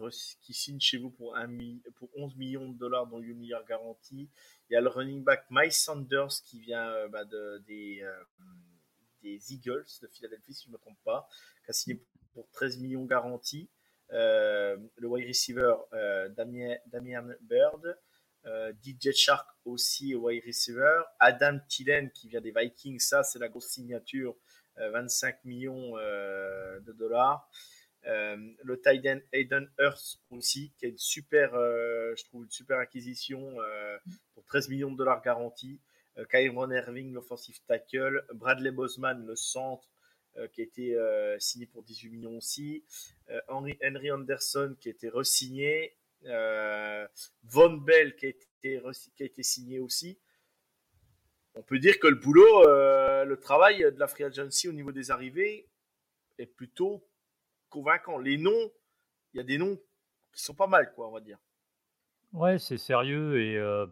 signe 0.50 0.80
chez 0.80 0.96
vous 0.96 1.10
pour, 1.10 1.36
un, 1.36 1.48
pour 1.96 2.08
11 2.16 2.34
millions 2.36 2.66
de 2.66 2.78
dollars, 2.78 3.06
dont 3.06 3.18
8 3.18 3.34
milliards 3.34 3.66
garantis. 3.66 4.30
Il 4.70 4.72
y 4.72 4.76
a 4.76 4.80
le 4.80 4.88
running 4.88 5.22
back 5.22 5.44
Mike 5.50 5.74
Sanders 5.74 6.32
qui 6.46 6.60
vient 6.60 6.88
euh, 6.88 7.08
bah, 7.08 7.24
euh, 7.30 7.58
des 7.58 9.52
Eagles 9.52 9.84
de 10.00 10.06
Philadelphie, 10.06 10.54
si 10.54 10.64
je 10.64 10.68
ne 10.70 10.72
me 10.72 10.78
trompe 10.78 10.98
pas, 11.04 11.28
qui 11.62 11.70
a 11.70 11.74
signé 11.74 12.02
pour 12.32 12.48
13 12.52 12.78
millions 12.78 13.04
garantis. 13.04 13.68
le 14.08 14.78
wide 15.02 15.28
receiver 15.28 15.74
Damien, 16.36 16.76
Damien 16.86 17.34
Bird. 17.42 17.98
DJ 18.82 19.12
Shark 19.12 19.46
aussi 19.66 20.14
wide 20.14 20.42
receiver. 20.46 21.02
Adam 21.20 21.58
Tillen 21.68 22.10
qui 22.12 22.30
vient 22.30 22.40
des 22.40 22.52
Vikings, 22.56 22.98
ça 22.98 23.22
c'est 23.22 23.38
la 23.38 23.48
grosse 23.48 23.66
signature 23.66 24.34
25 24.92 25.34
euh, 25.34 25.38
millions 25.44 25.98
euh, 25.98 26.80
de 26.80 26.92
dollars. 26.92 27.48
Euh, 28.06 28.36
le 28.62 28.80
Titan 28.80 29.18
Aiden 29.32 29.68
Earth 29.78 30.18
aussi, 30.30 30.72
qui 30.78 30.86
est 30.86 30.90
une 30.90 30.98
super, 30.98 31.52
je 31.52 32.24
trouve 32.24 32.44
une 32.44 32.50
super 32.50 32.78
acquisition 32.78 33.56
pour 34.34 34.44
13 34.44 34.68
millions 34.68 34.92
de 34.92 34.96
dollars 34.96 35.22
garantis. 35.22 35.78
Kyron 36.30 36.70
Irving, 36.70 37.12
l'offensive 37.12 37.60
tackle. 37.66 38.24
Bradley 38.34 38.70
Boseman, 38.70 39.26
le 39.26 39.36
centre, 39.36 39.88
qui 40.52 40.62
a 40.62 40.64
été 40.64 40.96
signé 41.38 41.66
pour 41.66 41.82
18 41.82 42.08
millions 42.08 42.36
aussi. 42.36 42.84
Henry, 43.48 43.76
Henry 43.84 44.10
Anderson, 44.10 44.74
qui 44.80 44.88
a 44.88 44.92
été 44.92 45.08
resigné. 45.08 45.94
Von 46.22 47.76
Bell, 47.78 48.16
qui 48.16 48.26
a 48.26 49.24
été 49.24 49.42
signé 49.42 49.80
aussi 49.80 50.18
on 51.58 51.62
peut 51.62 51.80
dire 51.80 51.98
que 51.98 52.06
le 52.06 52.14
boulot, 52.14 52.68
euh, 52.68 53.24
le 53.24 53.36
travail 53.36 53.80
de 53.80 53.98
la 53.98 54.06
free 54.06 54.22
agency 54.22 54.68
au 54.68 54.72
niveau 54.72 54.92
des 54.92 55.10
arrivées 55.10 55.68
est 56.38 56.46
plutôt 56.46 57.04
convaincant. 57.68 58.16
Les 58.16 58.38
noms, 58.38 58.70
il 59.34 59.38
y 59.38 59.40
a 59.40 59.42
des 59.42 59.58
noms 59.58 59.76
qui 60.32 60.40
sont 60.40 60.54
pas 60.54 60.68
mal, 60.68 60.92
quoi, 60.94 61.08
on 61.08 61.12
va 61.12 61.20
dire. 61.20 61.38
Ouais, 62.32 62.60
c'est 62.60 62.78
sérieux 62.78 63.40
et 63.40 63.56
euh, 63.56 63.86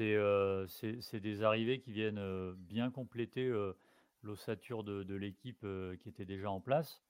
euh, 0.00 0.66
c'est 0.68 1.20
des 1.20 1.42
arrivées 1.42 1.80
qui 1.80 1.92
viennent 1.92 2.52
bien 2.58 2.90
compléter 2.90 3.50
l'ossature 4.22 4.84
de, 4.84 5.04
de 5.04 5.14
l'équipe 5.14 5.64
qui 6.00 6.08
était 6.10 6.26
déjà 6.26 6.50
en 6.50 6.60
place. 6.60 7.02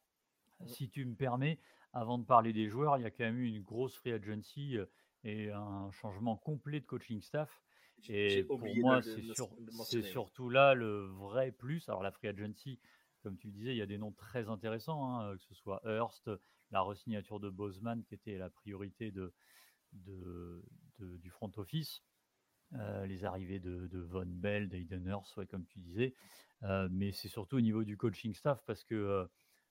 Si 0.66 0.88
tu 0.88 1.04
me 1.04 1.16
permets, 1.16 1.58
avant 1.92 2.18
de 2.18 2.24
parler 2.24 2.52
des 2.52 2.68
joueurs, 2.68 2.96
il 2.96 3.02
y 3.02 3.06
a 3.06 3.10
quand 3.10 3.24
même 3.24 3.38
eu 3.38 3.48
une 3.48 3.62
grosse 3.62 3.96
free 3.96 4.12
agency 4.12 4.76
et 5.24 5.50
un 5.50 5.90
changement 5.90 6.36
complet 6.36 6.78
de 6.78 6.86
coaching 6.86 7.20
staff 7.20 7.60
et 8.08 8.44
pour 8.44 8.60
moi, 8.76 9.00
c'est 9.02 10.02
surtout 10.02 10.48
là 10.48 10.74
le 10.74 11.06
vrai 11.06 11.52
plus. 11.52 11.88
Alors, 11.88 12.02
la 12.02 12.10
free 12.10 12.28
agency, 12.28 12.78
comme 13.22 13.36
tu 13.38 13.48
disais, 13.48 13.72
il 13.72 13.76
y 13.76 13.82
a 13.82 13.86
des 13.86 13.98
noms 13.98 14.12
très 14.12 14.48
intéressants, 14.48 15.18
hein, 15.18 15.36
que 15.36 15.42
ce 15.42 15.54
soit 15.54 15.80
Hearst, 15.84 16.30
la 16.70 16.80
resignature 16.82 17.40
de 17.40 17.50
Bozeman, 17.50 18.02
qui 18.04 18.14
était 18.14 18.36
la 18.36 18.50
priorité 18.50 19.10
de, 19.10 19.32
du 19.92 21.30
front 21.30 21.50
office, 21.56 22.02
euh, 22.74 23.06
les 23.06 23.24
arrivées 23.24 23.60
de, 23.60 24.00
Von 24.00 24.26
Bell, 24.26 24.68
d'Aiden 24.68 25.06
Hurst, 25.06 25.44
comme 25.46 25.64
tu 25.66 25.78
disais. 25.78 26.14
Euh, 26.62 26.88
mais 26.90 27.12
c'est 27.12 27.28
surtout 27.28 27.56
au 27.56 27.60
niveau 27.60 27.84
du 27.84 27.96
coaching 27.96 28.34
staff, 28.34 28.62
parce 28.66 28.84
que 28.84 28.94
euh, 28.94 29.26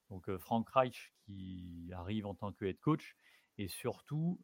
donc, 0.10 0.36
Frank 0.38 0.70
Reich, 0.70 1.14
qui 1.26 1.90
arrive 1.94 2.26
en 2.26 2.36
tant 2.36 2.52
que 2.52 2.66
head 2.66 2.80
coach, 2.80 3.18
et 3.58 3.68
surtout, 3.68 4.40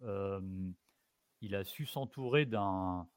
il 1.42 1.56
a 1.56 1.64
su 1.64 1.86
s'entourer 1.86 2.46
d'un 2.46 3.08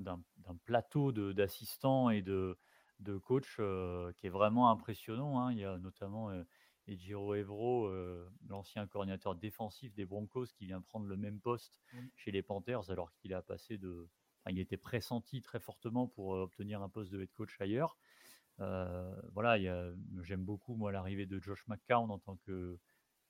d'un 0.00 0.56
plateau 0.64 1.12
d'assistants 1.12 2.10
et 2.10 2.22
de, 2.22 2.58
de 3.02 3.18
coachs 3.18 3.46
euh, 3.58 4.12
qui 4.14 4.26
est 4.26 4.30
vraiment 4.30 4.70
impressionnant. 4.70 5.40
Hein. 5.40 5.52
Il 5.52 5.58
y 5.58 5.64
a 5.64 5.78
notamment 5.78 6.30
euh, 6.30 6.42
Ejiro 6.86 7.34
Evro, 7.34 7.86
euh, 7.86 8.28
l'ancien 8.48 8.86
coordinateur 8.86 9.34
défensif 9.34 9.94
des 9.94 10.06
Broncos, 10.06 10.46
qui 10.56 10.66
vient 10.66 10.80
prendre 10.80 11.06
le 11.06 11.16
même 11.16 11.40
poste 11.40 11.80
chez 12.14 12.30
les 12.30 12.42
Panthers 12.42 12.90
alors 12.90 13.12
qu'il 13.14 13.34
a 13.34 13.42
passé 13.42 13.78
de. 13.78 14.08
il 14.48 14.58
était 14.58 14.76
pressenti 14.76 15.42
très 15.42 15.60
fortement 15.60 16.06
pour 16.06 16.28
obtenir 16.28 16.82
un 16.82 16.88
poste 16.88 17.12
de 17.12 17.20
head 17.20 17.32
coach 17.32 17.60
ailleurs. 17.60 17.98
voilà, 18.58 19.58
j'aime 20.22 20.44
beaucoup 20.44 20.74
moi 20.74 20.92
l'arrivée 20.92 21.26
de 21.26 21.40
Josh 21.40 21.66
McCown 21.68 22.10
en 22.10 22.18
tant 22.18 22.36
que 22.36 22.78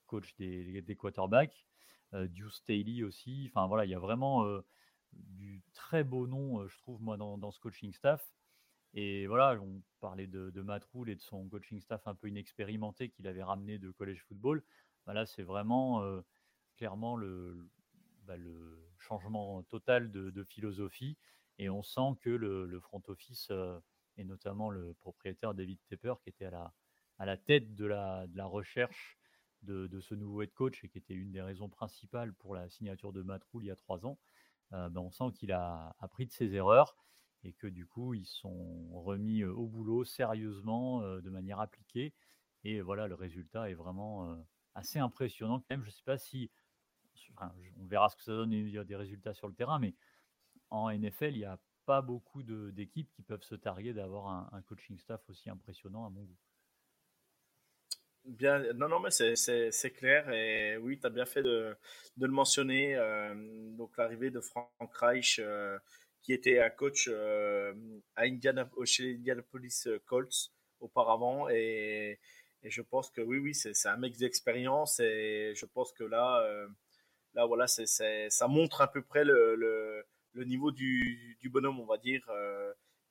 coach 0.07 0.35
des, 0.37 0.83
des 0.83 0.97
quarterbacks. 0.97 1.67
Deuce 2.13 2.57
Staley 2.57 3.03
aussi. 3.03 3.51
Enfin 3.51 3.67
voilà, 3.67 3.87
il 3.87 3.91
y 3.91 3.95
a 3.95 3.99
vraiment 3.99 4.45
du 5.13 5.63
très 5.73 6.05
beau 6.05 6.27
nom, 6.27 6.67
je 6.67 6.79
trouve, 6.79 7.01
moi, 7.03 7.17
dans, 7.17 7.51
ce 7.51 7.61
coaching 7.61 7.93
staff. 7.93 8.35
Et 8.95 9.27
voilà, 9.27 9.61
on 9.61 9.83
parlait 10.01 10.27
de, 10.27 10.53
Rule 10.93 11.11
et 11.11 11.17
de 11.17 11.21
son 11.21 11.49
coaching 11.49 11.81
staff 11.81 12.07
un 12.07 12.15
peu 12.15 12.29
inexpérimenté 12.29 13.11
qu'il 13.11 13.27
avait 13.27 13.43
ramené 13.43 13.79
de 13.79 13.91
college 13.91 14.23
football. 14.29 14.63
Bah 15.07 15.15
là, 15.15 15.27
c'est 15.27 15.43
vraiment 15.43 16.05
clairement 16.77 17.17
le, 17.17 17.69
bah, 18.25 18.37
le, 18.37 18.79
changement 18.99 19.63
total 19.65 20.11
de, 20.11 20.45
philosophie. 20.45 21.17
Et 21.59 21.69
on 21.69 21.83
sent 21.83 22.17
que 22.21 22.31
le, 22.31 22.81
front 22.81 23.03
office, 23.09 23.51
et 24.17 24.25
notamment 24.25 24.71
le 24.71 24.95
propriétaire 24.95 25.55
David 25.55 25.79
Tepper, 25.89 26.15
qui 26.23 26.31
était 26.31 26.47
à 26.47 26.51
la, 26.51 26.75
à 27.19 27.27
la 27.27 27.37
tête 27.37 27.75
de 27.75 27.87
la, 27.87 28.27
de 28.27 28.37
la 28.37 28.47
recherche 28.47 29.19
de, 29.63 29.87
de, 29.87 30.01
ce 30.01 30.15
nouveau 30.15 30.43
head 30.43 30.53
coach 30.55 30.83
et 30.85 30.89
qui 30.89 30.99
était 30.99 31.15
une 31.15 31.33
des 31.33 31.41
raisons 31.41 31.69
principales 31.69 32.33
pour 32.35 32.55
la 32.55 32.69
signature 32.69 33.13
de 33.13 33.23
Matt 33.23 33.43
Rule 33.53 33.65
il 33.65 33.69
y 33.69 33.71
a 33.71 33.77
trois 33.77 34.05
ans, 34.05 34.19
euh, 34.19 34.32
ben, 34.73 34.97
on 34.97 35.11
sent 35.11 35.33
qu'il 35.35 35.53
a 35.53 35.95
appris 36.01 36.27
de 36.27 36.33
ses 36.33 36.55
erreurs 36.55 36.97
et 37.45 37.53
que 37.53 37.67
du 37.67 37.87
coup, 37.87 38.15
ils 38.15 38.27
sont 38.27 38.89
remis 38.93 39.45
au 39.45 39.67
boulot 39.67 40.05
sérieusement, 40.05 41.03
de 41.03 41.31
manière 41.31 41.61
appliquée. 41.61 42.15
Et 42.65 42.81
voilà, 42.81 43.09
le 43.09 43.15
résultat 43.15 43.71
est 43.71 43.75
vraiment 43.75 44.37
assez 44.75 44.99
impressionnant. 44.99 45.61
Quand 45.61 45.71
même, 45.71 45.83
je 45.83 45.89
ne 45.89 45.93
sais 45.93 46.05
pas 46.05 46.19
si, 46.19 46.51
on 47.77 47.87
verra 47.87 48.09
ce 48.09 48.17
que 48.17 48.23
ça 48.23 48.33
donne, 48.33 48.53
il 48.53 48.69
y 48.71 48.79
a 48.79 48.85
des 48.85 48.97
résultats 48.97 49.35
sur 49.35 49.49
le 49.49 49.55
terrain, 49.55 49.79
mais 49.79 49.95
en 50.71 50.91
NFL, 50.91 51.35
il 51.35 51.39
n'y 51.39 51.45
a 51.45 51.59
pas 51.85 52.03
beaucoup 52.03 52.43
d'équipes 52.43 53.11
qui 53.13 53.23
peuvent 53.23 53.43
se 53.43 53.55
targuer 53.55 53.93
d'avoir 53.93 54.55
un, 54.55 54.63
coaching 54.63 54.99
staff 54.99 55.21
aussi 55.29 55.51
impressionnant 55.51 56.07
à 56.07 56.11
mon 56.11 56.23
goût. 56.23 56.39
Bien, 58.25 58.73
non, 58.75 58.89
non, 58.89 59.01
mais 59.01 59.11
c'est 59.11 59.91
clair. 59.91 60.31
Et 60.31 60.77
oui, 60.77 60.99
tu 60.99 61.07
as 61.07 61.11
bien 61.11 61.27
fait 61.27 61.43
de, 61.43 61.77
de 62.17 62.27
le 62.27 62.33
mentionner. 62.33 62.95
Euh, 62.95 63.35
donc, 63.77 63.97
l'arrivée 63.97 64.31
de 64.31 64.41
Frank 64.41 64.71
Reich, 64.95 65.41
euh, 65.41 65.77
qui 66.23 66.33
était 66.33 66.61
un 66.61 66.71
coach 66.71 67.09
euh, 67.11 67.75
à 68.15 68.23
Indiana, 68.23 68.71
chez 68.85 69.15
Indianapolis 69.15 69.89
Colts 70.07 70.53
auparavant. 70.81 71.49
Et, 71.49 72.21
je 72.65 72.83
pense 72.83 73.11
que 73.11 73.21
oui, 73.21 73.39
oui, 73.39 73.55
c'est 73.55 73.89
un 73.89 73.97
mec 73.97 74.17
d'expérience. 74.17 75.01
Et 75.01 75.53
je 75.57 75.67
pense 75.67 75.93
que 75.93 76.05
là, 76.05 76.47
là 77.35 77.45
voilà, 77.47 77.67
c'est 77.67 77.87
ça 78.31 78.49
montre 78.49 78.83
à 78.83 78.93
peu 78.93 79.03
près 79.03 79.25
le, 79.25 79.57
le, 79.57 80.07
le 80.33 80.45
niveau 80.45 80.71
du, 80.71 81.37
du, 81.41 81.49
bonhomme, 81.51 81.81
on 81.81 81.87
va 81.87 81.99
dire, 81.99 82.23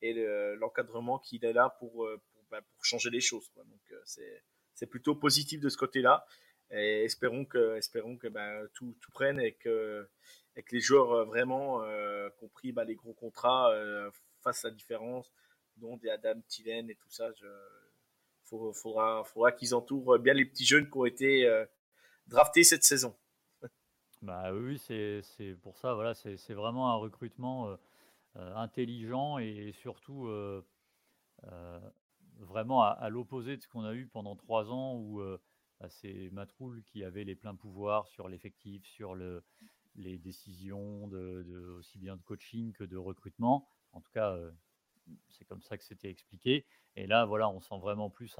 et 0.01 0.13
l'encadrement 0.56 1.20
qu'il 1.20 1.44
est 1.44 1.51
là 1.51 1.75
pour, 1.80 1.91
pour, 2.32 2.44
ben, 2.50 2.62
pour, 2.62 2.86
changer 2.86 3.10
les 3.10 3.20
choses. 3.20 3.51
Donc, 3.56 3.94
c'est 4.06 4.41
c'est 4.73 4.87
plutôt 4.87 5.15
positif 5.15 5.59
de 5.59 5.69
ce 5.69 5.77
côté-là. 5.77 6.25
Et 6.71 7.03
espérons 7.03 7.45
que, 7.45 7.75
espérons 7.77 8.17
que 8.17 8.27
ben, 8.27 8.67
tout, 8.73 8.95
tout, 9.01 9.11
prenne 9.11 9.39
et 9.39 9.53
que, 9.53 10.07
et 10.55 10.63
les 10.71 10.79
joueurs 10.79 11.11
euh, 11.11 11.25
vraiment 11.25 11.83
euh, 11.83 12.29
compris 12.39 12.71
ben, 12.71 12.85
les 12.85 12.95
gros 12.95 13.13
contrats 13.13 13.71
euh, 13.71 14.09
fassent 14.41 14.63
la 14.63 14.71
différence, 14.71 15.31
dont 15.75 15.97
des 15.97 16.09
Adam 16.09 16.39
Tillen 16.47 16.89
et 16.89 16.95
tout 16.95 17.09
ça. 17.09 17.29
Il 18.51 18.71
faudra, 18.73 19.23
faudra 19.25 19.51
qu'ils 19.51 19.75
entourent 19.75 20.17
bien 20.17 20.33
les 20.33 20.45
petits 20.45 20.65
jeunes 20.65 20.89
qui 20.89 20.97
ont 20.97 21.05
été 21.05 21.45
euh, 21.45 21.65
draftés 22.27 22.63
cette 22.63 22.83
saison. 22.83 23.15
Bah 24.21 24.53
oui, 24.53 24.77
c'est 24.77 25.23
pour 25.63 25.79
ça. 25.79 25.95
Voilà, 25.95 26.13
c'est 26.13 26.53
vraiment 26.53 26.91
un 26.91 26.95
recrutement 26.95 27.75
intelligent 28.35 29.39
et 29.39 29.73
surtout 29.81 30.29
vraiment 32.45 32.83
à, 32.83 33.10
l'opposé 33.10 33.57
de 33.57 33.62
ce 33.62 33.67
qu'on 33.67 33.83
a 33.83 33.93
eu 33.93 34.07
pendant 34.07 34.36
trois 34.36 34.71
ans 34.71 34.95
où 34.95 35.21
euh, 35.21 35.39
bah, 35.79 35.89
c'est 35.89 36.29
Matroul 36.31 36.83
qui 36.83 37.03
avait 37.03 37.24
les 37.24 37.36
pleins 37.36 37.55
pouvoirs 37.55 38.07
sur 38.07 38.27
l'effectif, 38.27 38.86
sur 38.86 39.15
le, 39.15 39.43
les 39.95 40.17
décisions 40.17 41.07
de, 41.07 41.75
aussi 41.77 41.98
bien 42.00 42.15
de 42.15 42.21
coaching 42.21 42.74
que 42.74 42.83
de 42.83 42.98
recrutement. 42.98 43.67
En 43.93 44.01
tout 44.01 44.12
cas, 44.12 44.31
euh, 44.31 44.51
c'est 45.29 45.45
comme 45.45 45.62
ça 45.62 45.77
que 45.77 45.83
c'était 45.83 46.10
expliqué. 46.10 46.65
Et 46.95 47.07
là, 47.07 47.25
voilà, 47.25 47.50
on 47.50 47.62
sent 47.62 47.79
vraiment 47.79 48.10
plus 48.10 48.36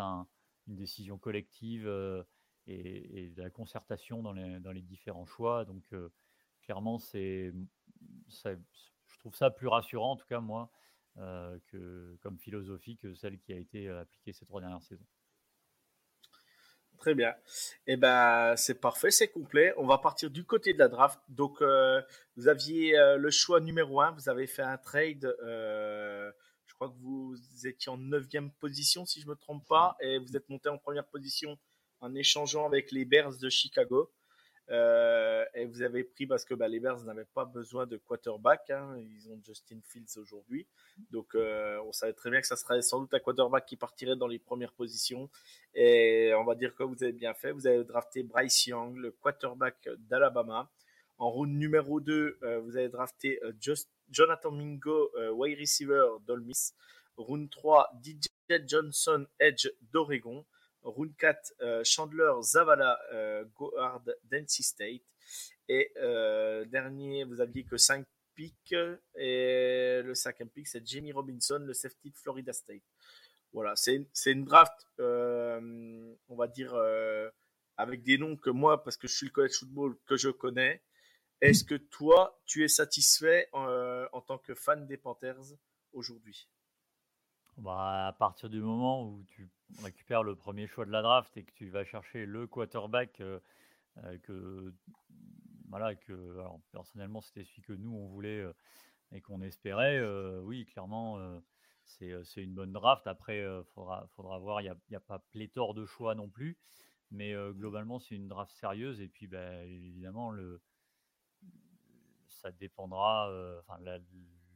une 0.67 0.75
décision 0.75 1.17
collective 1.17 1.88
euh, 1.88 2.24
et, 2.67 3.29
de 3.36 3.41
la 3.41 3.50
concertation 3.50 4.22
dans 4.22 4.34
les, 4.34 4.81
différents 4.81 5.25
choix. 5.25 5.65
Donc, 5.65 5.93
clairement, 6.62 7.00
c'est, 7.00 7.53
je 8.27 9.20
trouve 9.20 9.36
ça 9.36 9.50
plus 9.51 9.67
rassurant, 9.67 10.12
en 10.12 10.15
tout 10.15 10.27
cas, 10.27 10.39
moi, 10.39 10.72
euh, 10.72 10.72
que, 11.18 12.18
comme 12.22 12.38
philosophie 12.39 12.98
que 12.98 13.13
celle 13.13 13.39
qui 13.39 13.53
a 13.53 13.58
été 13.58 13.88
euh, 13.88 14.01
appliquée 14.01 14.34
ces 14.34 14.46
trois 14.46 14.62
dernières 14.62 14.84
saisons. 14.84 15.06
Très 17.01 17.15
bien. 17.15 17.34
Eh 17.88 17.98
ben, 17.98 18.56
c'est 18.58 18.80
parfait, 18.80 19.10
c'est 19.10 19.27
complet. 19.27 19.74
On 19.77 19.88
va 19.88 19.98
partir 19.98 20.30
du 20.30 20.44
côté 20.44 20.72
de 20.72 20.77
la 20.77 20.88
draft. 20.88 21.20
Donc, 21.30 21.60
euh, 21.62 22.00
vous 22.36 22.48
aviez 22.48 22.96
euh, 22.96 23.18
le 23.18 23.32
choix 23.32 23.60
numéro 23.60 24.01
un. 24.01 24.12
Vous 24.12 24.30
avez 24.30 24.46
fait 24.46 24.62
un 24.62 24.77
trade. 24.77 25.25
Euh, 25.44 26.32
je 26.68 26.75
crois 26.75 26.89
que 26.89 26.98
vous 27.00 27.36
étiez 27.65 27.91
en 27.91 27.98
neuvième 27.98 28.51
position, 28.51 29.08
si 29.08 29.20
je 29.20 29.27
me 29.27 29.36
trompe 29.36 29.68
pas, 29.68 29.98
et 30.00 30.20
vous 30.20 30.38
êtes 30.38 30.48
monté 30.48 30.70
en 30.70 30.77
première 30.77 31.08
position 31.08 31.58
en 32.01 32.13
échangeant 32.13 32.68
avec 32.68 32.91
les 32.91 33.03
Bears 33.03 33.38
de 33.39 33.50
Chicago. 33.50 34.12
Euh, 34.70 35.44
et 35.53 35.65
vous 35.65 35.82
avez 35.82 36.03
pris 36.03 36.25
parce 36.25 36.46
que 36.46 36.53
bah, 36.53 36.68
les 36.68 36.80
Bears 36.80 37.03
n'avaient 37.03 37.27
pas 37.34 37.46
besoin 37.46 37.86
de 37.86 37.98
quarterback. 37.98 38.70
Hein. 38.70 38.96
ils 39.00 39.30
ont 39.30 39.39
Justin 39.44 39.80
Fields 39.84 40.18
aujourd'hui. 40.18 40.68
Donc 41.12 41.36
euh, 41.36 41.80
on 41.86 41.91
savait 41.91 42.13
très 42.13 42.30
bien 42.30 42.39
que 42.39 42.48
ça 42.48 42.56
serait 42.56 42.82
sans 42.82 43.00
doute 43.00 43.13
un 43.13 43.20
quarterback 43.20 43.65
qui 43.65 43.75
partirait 43.75 44.15
dans 44.15 44.27
les 44.27 44.39
premières 44.39 44.72
positions. 44.72 45.30
Et 45.74 46.32
on 46.38 46.44
va 46.44 46.56
dire 46.56 46.75
que 46.75 46.84
vous 46.84 47.03
avez 47.03 47.12
bien 47.12 47.34
fait. 47.34 47.51
Vous 47.51 47.68
avez 47.68 47.84
drafté 47.84 48.24
Bryce 48.24 48.68
Young, 48.68 48.96
le 48.98 49.12
quarterback 49.12 49.89
d'Alabama. 50.10 50.70
En 51.18 51.30
round 51.30 51.53
numéro 51.56 52.00
2, 52.00 52.39
euh, 52.41 52.60
vous 52.62 52.77
avez 52.77 52.89
drafté 52.89 53.39
Jonathan 54.10 54.51
Mingo, 54.51 55.12
wide 55.34 55.60
receiver 55.60 56.06
d'Olmis. 56.25 56.74
Round 57.18 57.50
3, 57.50 57.91
DJ 58.03 58.27
Johnson, 58.65 59.25
edge 59.39 59.70
d'Oregon. 59.94 60.46
4, 61.17 61.53
euh, 61.61 61.83
Chandler 61.83 62.31
Zavala, 62.41 63.00
euh, 63.13 63.45
Gohard, 63.55 64.03
Densey 64.23 64.63
State. 64.63 65.03
Et 65.67 65.91
euh, 65.97 66.65
dernier, 66.65 67.23
vous 67.23 67.39
aviez 67.41 67.63
que 67.63 67.77
5 67.77 68.05
picks. 68.35 68.75
Et 69.15 70.01
le 70.03 70.13
cinquième 70.15 70.50
pick, 70.50 70.67
c'est 70.67 70.85
Jamie 70.85 71.11
Robinson, 71.11 71.59
le 71.59 71.73
safety 71.73 72.11
de 72.11 72.17
Florida 72.17 72.53
State. 72.53 72.83
Voilà, 73.53 73.75
c'est 73.75 74.31
une 74.31 74.45
draft, 74.45 74.88
on 74.97 76.15
va 76.29 76.47
dire, 76.47 76.73
avec 77.75 78.01
des 78.01 78.17
noms 78.17 78.38
que 78.38 78.50
moi, 78.50 78.81
parce 78.81 78.95
que 78.95 79.09
je 79.09 79.15
suis 79.15 79.25
le 79.25 79.31
college 79.33 79.59
football, 79.59 79.97
que 80.05 80.15
je 80.15 80.29
connais. 80.29 80.81
Est-ce 81.41 81.65
que 81.65 81.75
toi, 81.75 82.39
tu 82.45 82.63
es 82.63 82.69
satisfait 82.69 83.50
en 83.51 84.21
tant 84.21 84.38
que 84.38 84.55
fan 84.55 84.88
des 84.88 84.95
Panthers 84.95 85.53
aujourd'hui? 85.91 86.47
Bah, 87.57 88.07
à 88.07 88.13
partir 88.13 88.50
du 88.50 88.61
moment 88.61 89.05
où 89.05 89.25
tu 89.29 89.50
récupères 89.84 90.24
le 90.24 90.36
premier 90.36 90.68
choix 90.68 90.86
de 90.86 90.92
la 90.92 91.01
draft 91.01 91.36
et 91.38 91.44
que 91.44 91.51
tu 91.54 91.70
vas 91.70 91.84
chercher 91.84 92.25
le 92.25 92.48
quarterback 92.48 93.20
euh, 93.22 93.40
euh, 94.04 94.18
que 94.20 94.74
voilà 95.70 95.96
que 95.96 96.38
personnellement 96.72 97.22
c'était 97.22 97.44
celui 97.44 97.62
que 97.62 97.74
nous 97.74 97.94
on 97.94 98.08
voulait 98.08 98.42
euh, 98.42 98.54
et 99.12 99.22
qu'on 99.22 99.42
espérait 99.42 100.01
oui 100.42 100.66
clairement 100.66 101.20
c'est 101.86 102.44
une 102.44 102.54
bonne 102.54 102.72
draft 102.72 103.08
après 103.08 103.40
il 103.40 103.63
faudra 103.74 104.08
faudra 104.16 104.40
voir 104.40 104.62
il 104.62 104.74
n'y 104.90 104.96
a, 104.96 104.98
a, 104.98 105.01
pas 105.01 105.20
pléthore 105.20 105.74
de 105.74 105.86
choix 105.86 106.16
non 106.16 106.30
plus 106.30 106.58
mais 107.10 107.34
globalement 107.51 108.00
c'est 108.00 108.16
une 108.16 108.30
draft 108.30 108.54
sérieuse 108.56 109.01
et 109.01 109.10
puis 109.10 109.28
bah, 109.28 109.66
évidemment 109.66 110.32
le 110.32 110.62
ça 112.28 112.51
dépendra 112.51 113.30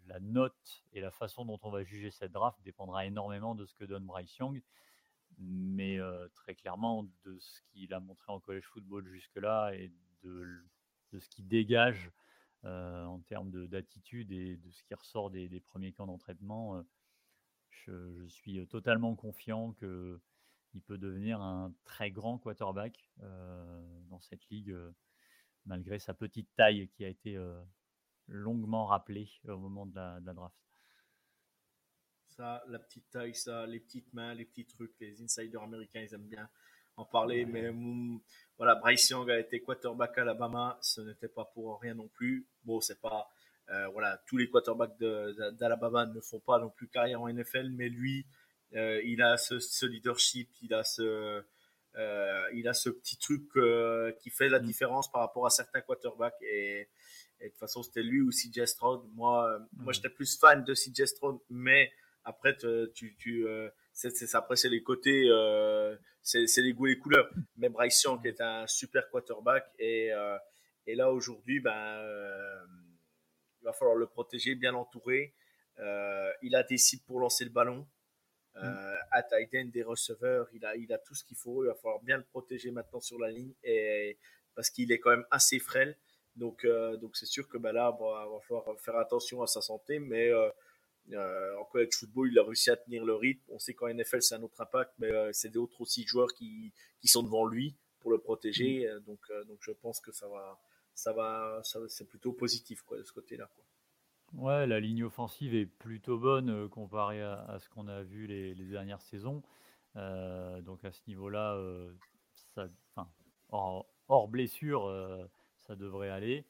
la 0.08 0.20
note 0.22 0.84
et 0.94 1.02
la 1.02 1.12
façon 1.12 1.46
dont 1.46 1.60
on 1.64 1.70
va 1.70 1.84
juger 1.84 2.12
cette 2.12 2.32
draft 2.32 2.62
dépendra 2.64 3.06
énormément 3.06 3.56
de 3.56 3.66
ce 3.66 3.74
que 3.74 3.86
donne 3.86 4.06
Bryce 4.06 4.38
Young. 4.38 4.62
Mais 5.40 6.00
euh, 6.00 6.28
très 6.34 6.56
clairement, 6.56 7.08
de 7.24 7.38
ce 7.40 7.62
qu'il 7.68 7.94
a 7.94 8.00
montré 8.00 8.32
en 8.32 8.40
college 8.40 8.66
football 8.66 9.08
jusque-là 9.08 9.72
et 9.74 9.92
de, 10.24 10.64
ce 11.20 11.30
qu'il 11.30 11.48
dégage 11.48 12.12
euh, 12.64 13.06
en 13.06 13.20
termes 13.20 13.52
d'attitude 13.68 14.32
et 14.32 14.58
de 14.58 14.72
ce 14.72 14.84
qui 14.84 14.94
ressort 14.94 15.30
des, 15.30 15.60
premiers 15.60 15.92
camps 15.92 16.08
d'entraînement, 16.08 16.78
euh, 16.78 16.84
je, 17.70 18.28
suis 18.28 18.66
totalement 18.68 19.16
confiant 19.16 19.74
qu'il 19.74 20.82
peut 20.86 20.98
devenir 20.98 21.42
un 21.42 21.74
très 21.84 22.12
grand 22.12 22.38
quarterback 22.38 23.12
dans 23.18 24.20
cette 24.22 24.50
ligue, 24.50 24.76
malgré 25.66 26.00
sa 26.00 26.14
petite 26.14 26.50
taille 26.56 26.88
qui 26.90 27.06
a 27.06 27.10
été 27.10 27.38
longuement 28.28 28.86
rappelé 28.86 29.30
au 29.48 29.58
moment 29.58 29.86
de 29.86 29.96
la, 29.96 30.20
draft. 30.20 30.65
Ça, 32.38 32.62
la 32.68 32.80
petite 32.80 33.10
taille, 33.12 33.34
ça, 33.34 33.66
les 33.66 33.80
petites 33.80 34.14
mains, 34.14 34.34
les 34.34 34.44
petits 34.44 34.66
trucs, 34.66 34.94
les 35.00 35.22
insiders 35.22 35.62
américains, 35.62 36.02
ils 36.02 36.14
aiment 36.14 36.28
bien 36.28 36.50
en 36.98 37.06
parler. 37.06 37.46
Mais 37.46 37.72
voilà, 38.58 38.76
Bryce 38.76 39.10
Young 39.10 39.30
a 39.30 39.40
été 39.40 39.62
quarterback 39.62 40.18
à 40.18 40.22
Alabama, 40.22 40.78
ce 40.82 41.00
n'était 41.02 41.30
pas 41.30 41.46
pour 41.46 41.80
rien 41.80 41.94
non 41.94 42.10
plus. 42.10 42.46
Bon, 42.66 42.82
c'est 42.82 43.00
pas, 43.00 43.30
euh, 43.70 43.88
voilà, 43.88 44.22
tous 44.28 44.36
les 44.36 44.50
quarterbacks 44.50 44.98
d'Alabama 44.98 46.08
ne 46.08 46.20
font 46.20 46.42
pas 46.42 46.60
non 46.60 46.70
plus 46.70 46.90
carrière 46.90 47.22
en 47.22 47.30
NFL, 47.30 47.70
mais 47.70 47.88
lui, 47.88 48.26
euh, 48.74 49.02
il 49.06 49.22
a 49.22 49.38
ce, 49.38 49.86
leadership, 49.86 50.50
il 50.62 50.74
a 50.74 50.84
ce, 50.84 51.42
euh, 51.96 52.50
il 52.54 52.68
a 52.68 52.74
ce 52.74 52.90
petit 52.90 53.18
truc 53.18 53.44
qui 54.20 54.30
fait 54.30 54.50
la 54.50 54.60
mm. 54.60 54.66
différence 54.66 55.10
par 55.10 55.22
rapport 55.22 55.46
à 55.46 55.50
certains 55.50 55.82
quarterbacks 55.82 56.42
et 56.42 56.90
et 57.42 57.48
de 57.48 57.50
toute 57.50 57.60
façon, 57.60 57.84
c'était 57.84 58.02
lui 58.02 58.22
ou 58.22 58.30
CJ 58.30 58.66
Stroud. 58.66 59.02
Moi, 59.14 59.60
moi 59.74 59.92
j'étais 59.92 60.10
plus 60.10 60.40
fan 60.40 60.64
de 60.64 60.74
CJ 60.74 61.06
Stroud, 61.06 61.40
mais 61.50 61.92
après, 62.26 62.58
tu, 62.94 63.16
tu, 63.18 63.48
euh, 63.48 63.70
c'est, 63.94 64.36
après, 64.36 64.56
c'est 64.56 64.70
les 64.70 64.84
côtés, 64.84 65.26
euh, 65.30 65.96
c'est, 66.22 66.46
les 66.58 66.74
goûts 66.74 66.88
et 66.88 66.92
les 66.92 67.00
couleurs. 67.00 67.30
Mais 67.58 67.70
Bryce 67.70 68.04
Young 68.04 68.26
est 68.26 68.42
un 68.42 68.68
super 68.68 69.10
quarterback 69.10 69.72
et, 69.80 70.12
et 70.88 70.96
là, 70.96 71.12
aujourd'hui, 71.12 71.60
ben, 71.60 72.02
il 73.62 73.66
va 73.66 73.74
falloir 73.74 73.96
le 73.96 74.08
protéger, 74.08 74.56
bien 74.56 74.72
l'entourer. 74.72 75.34
il 76.42 76.56
a 76.56 76.64
des 76.64 76.78
cibles 76.78 77.04
pour 77.06 77.20
lancer 77.20 77.46
le 77.46 77.52
ballon. 77.52 77.88
Euh, 78.64 78.96
à 79.12 79.22
tight 79.22 79.70
des 79.72 79.84
receveurs, 79.84 80.48
il 80.54 80.66
a, 80.66 80.76
il 80.78 80.94
a 80.94 80.98
tout 80.98 81.14
ce 81.14 81.24
qu'il 81.24 81.36
faut. 81.36 81.64
Il 81.64 81.68
va 81.68 81.76
falloir 81.76 82.02
bien 82.02 82.18
le 82.18 82.24
protéger 82.24 82.72
maintenant 82.72 83.02
sur 83.02 83.20
la 83.20 83.30
ligne 83.30 83.54
et, 83.64 84.18
parce 84.56 84.70
qu'il 84.70 84.92
est 84.92 85.00
quand 85.00 85.10
même 85.10 85.26
assez 85.32 85.60
frêle. 85.60 85.98
Donc, 86.36 86.64
euh, 86.64 86.96
donc 86.98 87.18
c'est 87.18 87.26
sûr 87.26 87.48
que 87.48 87.58
bah, 87.58 87.74
là, 87.74 87.96
il 87.98 88.04
va 88.04 88.40
falloir 88.48 88.80
faire 88.80 88.98
attention 88.98 89.42
à 89.42 89.48
sa 89.48 89.62
santé, 89.62 90.00
mais 90.00 90.30
euh, 90.30 90.50
euh, 91.12 91.58
en 91.60 91.66
college 91.66 91.94
football, 91.94 92.32
il 92.32 92.40
a 92.40 92.44
réussi 92.44 92.70
à 92.70 92.78
tenir 92.78 93.06
le 93.06 93.16
rythme. 93.16 93.44
On 93.50 93.60
sait 93.60 93.74
qu'en 93.74 93.88
NFL, 93.88 94.22
c'est 94.22 94.36
un 94.36 94.44
autre 94.44 94.60
impact, 94.62 94.94
mais 94.98 95.10
c'est 95.34 95.50
d'autres 95.50 95.82
aussi 95.82 96.06
joueurs 96.06 96.34
qui, 96.34 96.74
qui 97.00 97.08
sont 97.08 97.24
devant 97.24 97.46
lui 97.46 97.76
pour 98.00 98.12
le 98.12 98.18
protéger. 98.18 98.88
Mm. 98.88 99.00
Donc, 99.06 99.20
donc 99.48 99.58
je 99.62 99.72
pense 99.72 100.00
que 100.00 100.12
ça 100.12 100.28
va, 100.28 100.60
ça 100.94 101.14
va, 101.14 101.62
c'est 101.88 102.08
plutôt 102.08 102.34
positif 102.34 102.82
quoi, 102.82 102.98
de 102.98 103.04
ce 103.04 103.14
côté-là. 103.14 103.50
Quoi. 103.54 103.64
Ouais, 104.34 104.68
la 104.68 104.80
ligne 104.80 105.04
offensive 105.04 105.54
est 105.54 105.66
plutôt 105.66 106.18
bonne 106.18 106.68
comparée 106.70 107.22
à, 107.22 107.58
ce 107.60 107.70
qu'on 107.70 107.88
a 107.88 108.04
vu 108.04 108.28
les, 108.28 108.56
dernières 108.56 109.02
saisons. 109.02 109.44
donc 109.96 110.84
à 110.84 110.92
ce 110.92 111.02
niveau-là, 111.08 111.60
ça, 112.56 112.70
hors, 113.50 113.88
hors, 114.08 114.28
blessure, 114.28 115.30
ça 115.68 115.76
devrait 115.76 116.10
aller. 116.10 116.46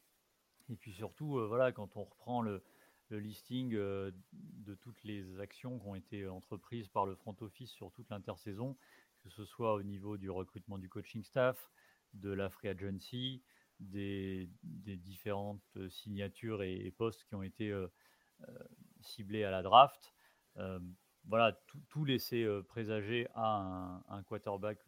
Et 0.70 0.76
puis 0.76 0.94
surtout, 0.94 1.38
euh, 1.38 1.48
voilà, 1.48 1.72
quand 1.72 1.96
on 1.98 2.04
reprend 2.04 2.42
le, 2.42 2.64
listing 3.12 3.74
euh, 3.74 4.12
de 4.34 4.76
toutes 4.76 5.04
les 5.04 5.40
actions 5.40 5.80
qui 5.80 5.88
ont 5.88 5.96
été 5.96 6.28
entreprises 6.28 6.88
par 6.88 7.06
le 7.06 7.16
front 7.16 7.36
office 7.42 7.72
sur 7.72 7.92
toute 7.92 8.10
l'intersaison, 8.10 8.78
que 9.24 9.30
ce 9.30 9.46
soit 9.46 9.74
au 9.74 9.84
niveau 9.84 10.18
du 10.18 10.30
recrutement 10.30 10.78
du 10.78 10.90
coaching 10.90 11.24
staff, 11.24 11.72
de 12.14 12.32
la 12.32 12.50
free 12.50 12.70
agency, 12.70 13.44
des, 13.80 14.50
différentes 14.64 15.78
signatures 15.90 16.64
et, 16.64 16.92
postes 16.92 17.26
qui 17.26 17.36
ont 17.36 17.44
été 17.44 17.72
euh, 17.72 17.88
ciblés 19.02 19.44
à 19.44 19.52
la 19.52 19.62
draft. 19.62 20.14
voilà, 21.26 21.60
tout, 21.90 22.06
laissait 22.06 22.48
présager 22.70 23.28
à 23.34 24.02
un, 24.08 24.24
quarterback 24.24 24.80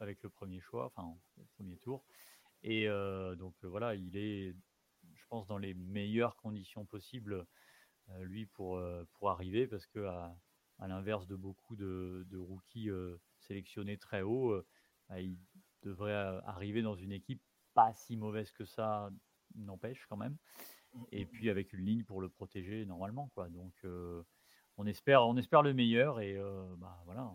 avec 0.00 0.22
le 0.22 0.28
premier 0.28 0.60
choix, 0.60 0.86
enfin 0.86 1.16
au 1.38 1.44
premier 1.56 1.78
tour. 1.78 2.04
Et 2.64 2.88
euh, 2.88 3.36
donc 3.36 3.54
euh, 3.62 3.68
voilà, 3.68 3.94
il 3.94 4.16
est, 4.16 4.54
je 5.14 5.26
pense, 5.28 5.46
dans 5.46 5.58
les 5.58 5.74
meilleures 5.74 6.34
conditions 6.36 6.86
possibles, 6.86 7.34
euh, 7.34 7.44
lui, 8.20 8.46
pour, 8.46 8.80
pour 9.14 9.30
arriver, 9.30 9.66
parce 9.66 9.86
que 9.86 10.00
à, 10.06 10.36
l'inverse 10.86 11.26
de 11.26 11.36
beaucoup 11.36 11.76
de, 11.76 12.36
rookies 12.36 12.90
sélectionnés 13.38 13.98
très 13.98 14.22
haut, 14.22 14.60
bah, 15.08 15.20
il 15.20 15.38
devrait 15.82 16.40
arriver 16.44 16.82
dans 16.82 16.94
une 16.94 17.12
équipe 17.12 17.42
pas 17.74 17.92
si 17.94 18.16
mauvaise 18.16 18.52
que 18.52 18.64
ça, 18.64 19.10
n'empêche 19.54 20.06
quand 20.08 20.16
même. 20.16 20.36
Et 21.10 21.26
puis 21.26 21.50
avec 21.50 21.72
une 21.72 21.84
ligne 21.84 22.04
pour 22.04 22.20
le 22.20 22.28
protéger 22.28 22.84
normalement, 22.86 23.28
quoi. 23.34 23.48
Donc 23.48 23.74
on 24.76 24.86
espère, 24.86 25.26
on 25.26 25.36
espère 25.36 25.62
le 25.62 25.74
meilleur 25.74 26.20
et 26.20 26.38
bah 26.78 27.00
voilà. 27.04 27.32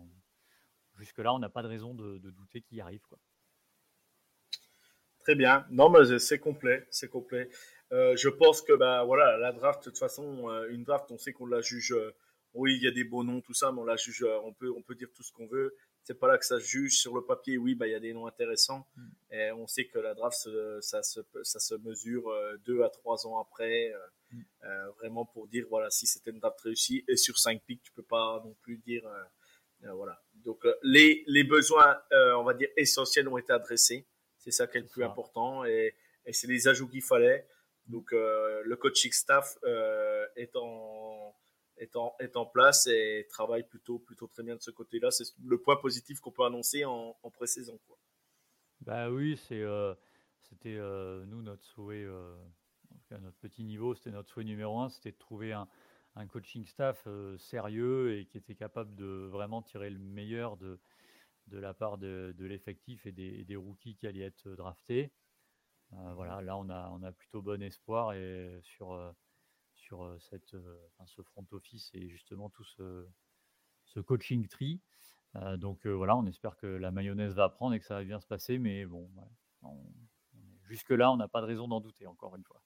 Jusque 0.96 1.18
là, 1.18 1.32
on 1.32 1.38
n'a 1.38 1.48
pas 1.48 1.62
de 1.62 1.68
raison 1.68 1.94
de, 1.94 2.18
de 2.18 2.30
douter 2.30 2.60
qu'il 2.62 2.78
y 2.78 2.80
arrive, 2.80 3.02
quoi. 3.08 3.18
Très 5.22 5.34
bien. 5.34 5.66
Non, 5.70 5.90
mais 5.90 6.18
c'est 6.18 6.38
complet, 6.38 6.86
c'est 6.90 7.08
complet. 7.08 7.50
Euh, 7.92 8.16
je 8.16 8.28
pense 8.28 8.62
que 8.62 8.72
bah 8.72 9.04
voilà, 9.04 9.36
la 9.36 9.52
draft 9.52 9.80
de 9.80 9.90
toute 9.90 9.98
façon, 9.98 10.48
euh, 10.48 10.68
une 10.70 10.84
draft, 10.84 11.10
on 11.10 11.18
sait 11.18 11.32
qu'on 11.32 11.46
la 11.46 11.60
juge. 11.60 11.92
Euh, 11.92 12.14
oui, 12.54 12.76
il 12.76 12.82
y 12.82 12.88
a 12.88 12.90
des 12.90 13.04
beaux 13.04 13.22
noms, 13.22 13.40
tout 13.40 13.54
ça, 13.54 13.70
mais 13.72 13.80
on 13.80 13.84
la 13.84 13.96
juge. 13.96 14.24
on 14.44 14.52
peut, 14.52 14.72
on 14.76 14.82
peut 14.82 14.94
dire 14.94 15.08
tout 15.14 15.22
ce 15.22 15.32
qu'on 15.32 15.46
veut. 15.46 15.76
C'est 16.02 16.18
pas 16.18 16.26
là 16.26 16.38
que 16.38 16.44
ça 16.44 16.58
se 16.58 16.64
juge 16.64 16.96
sur 16.96 17.14
le 17.14 17.22
papier. 17.22 17.58
Oui, 17.58 17.74
bah 17.74 17.86
il 17.86 17.92
y 17.92 17.94
a 17.94 18.00
des 18.00 18.12
noms 18.12 18.26
intéressants. 18.26 18.86
Mm. 18.96 19.08
Et 19.32 19.52
on 19.52 19.66
sait 19.66 19.84
que 19.86 19.98
la 19.98 20.14
draft, 20.14 20.36
ça 20.80 21.02
se, 21.02 21.20
ça 21.42 21.60
se 21.60 21.74
mesure 21.76 22.32
deux 22.64 22.82
à 22.82 22.88
trois 22.88 23.26
ans 23.26 23.38
après, 23.38 23.92
mm. 24.32 24.42
vraiment 24.98 25.24
pour 25.26 25.46
dire 25.46 25.66
voilà 25.68 25.90
si 25.90 26.06
c'était 26.06 26.30
une 26.30 26.40
draft 26.40 26.60
réussie. 26.60 27.04
Et 27.06 27.16
sur 27.16 27.38
cinq 27.38 27.62
pics, 27.64 27.82
tu 27.82 27.92
peux 27.92 28.02
pas 28.02 28.42
non 28.44 28.56
plus 28.62 28.78
dire 28.78 29.02
voilà. 29.94 30.20
Donc 30.44 30.66
les, 30.82 31.22
les 31.28 31.44
besoins, 31.44 32.00
on 32.10 32.42
va 32.42 32.54
dire 32.54 32.68
essentiels, 32.76 33.28
ont 33.28 33.38
été 33.38 33.52
adressés. 33.52 34.06
C'est 34.40 34.50
ça 34.50 34.66
qui 34.66 34.78
est 34.78 34.80
le 34.80 34.88
plus 34.88 35.04
important 35.04 35.64
et, 35.64 35.94
et 36.26 36.32
c'est 36.32 36.48
les 36.48 36.66
ajouts 36.66 36.88
qu'il 36.88 37.02
fallait. 37.02 37.46
Donc 37.86 38.10
le 38.12 38.74
coaching 38.74 39.12
staff 39.12 39.56
est 40.36 40.56
en 40.56 41.34
est 41.80 41.96
en, 41.96 42.14
est 42.20 42.36
en 42.36 42.46
place 42.46 42.86
et 42.86 43.26
travaille 43.30 43.64
plutôt, 43.64 43.98
plutôt 43.98 44.26
très 44.26 44.42
bien 44.42 44.54
de 44.54 44.60
ce 44.60 44.70
côté-là. 44.70 45.10
C'est 45.10 45.24
le 45.44 45.58
point 45.58 45.76
positif 45.76 46.20
qu'on 46.20 46.30
peut 46.30 46.44
annoncer 46.44 46.84
en, 46.84 47.16
en 47.22 47.30
pré-saison. 47.30 47.78
Bah 48.80 49.10
oui, 49.10 49.38
c'est, 49.48 49.60
euh, 49.60 49.94
c'était 50.42 50.76
euh, 50.76 51.24
nous 51.26 51.42
notre 51.42 51.64
souhait, 51.64 52.04
euh, 52.04 52.34
à 53.10 53.18
notre 53.18 53.38
petit 53.38 53.64
niveau, 53.64 53.94
c'était 53.94 54.10
notre 54.10 54.30
souhait 54.30 54.44
numéro 54.44 54.78
un, 54.80 54.88
c'était 54.88 55.12
de 55.12 55.18
trouver 55.18 55.52
un, 55.52 55.68
un 56.16 56.26
coaching 56.26 56.66
staff 56.66 57.06
sérieux 57.38 58.18
et 58.18 58.26
qui 58.26 58.38
était 58.38 58.54
capable 58.54 58.94
de 58.94 59.28
vraiment 59.30 59.62
tirer 59.62 59.90
le 59.90 59.98
meilleur 59.98 60.56
de, 60.56 60.78
de 61.50 61.58
la 61.58 61.74
part 61.74 61.98
de, 61.98 62.34
l'effectif 62.38 63.06
et 63.06 63.12
des, 63.12 63.56
rookies 63.56 63.96
qui 63.96 64.06
allaient 64.06 64.20
être 64.20 64.48
draftés. 64.50 65.12
voilà, 65.90 66.40
là 66.42 66.56
on 66.56 66.68
a, 67.02 67.12
plutôt 67.12 67.42
bon 67.42 67.62
espoir 67.62 68.14
sur 68.62 69.14
cette, 70.20 70.56
ce 71.06 71.22
front 71.22 71.46
office 71.52 71.90
et 71.94 72.08
justement 72.08 72.48
tout 72.50 72.64
ce, 72.64 73.06
ce 73.84 74.00
coaching 74.00 74.48
tree. 74.48 74.80
donc 75.56 75.86
voilà, 75.86 76.16
on 76.16 76.26
espère 76.26 76.56
que 76.56 76.66
la 76.66 76.90
mayonnaise 76.90 77.34
va 77.34 77.48
prendre 77.48 77.74
et 77.74 77.80
que 77.80 77.86
ça 77.86 77.94
va 77.94 78.04
bien 78.04 78.20
se 78.20 78.26
passer, 78.26 78.58
mais 78.58 78.86
bon, 78.86 79.10
jusque-là, 80.70 81.10
on 81.10 81.16
n'a 81.16 81.28
pas 81.28 81.40
de 81.40 81.46
raison 81.46 81.68
d'en 81.68 81.80
douter, 81.80 82.06
encore 82.06 82.36
une 82.36 82.44
fois. 82.44 82.62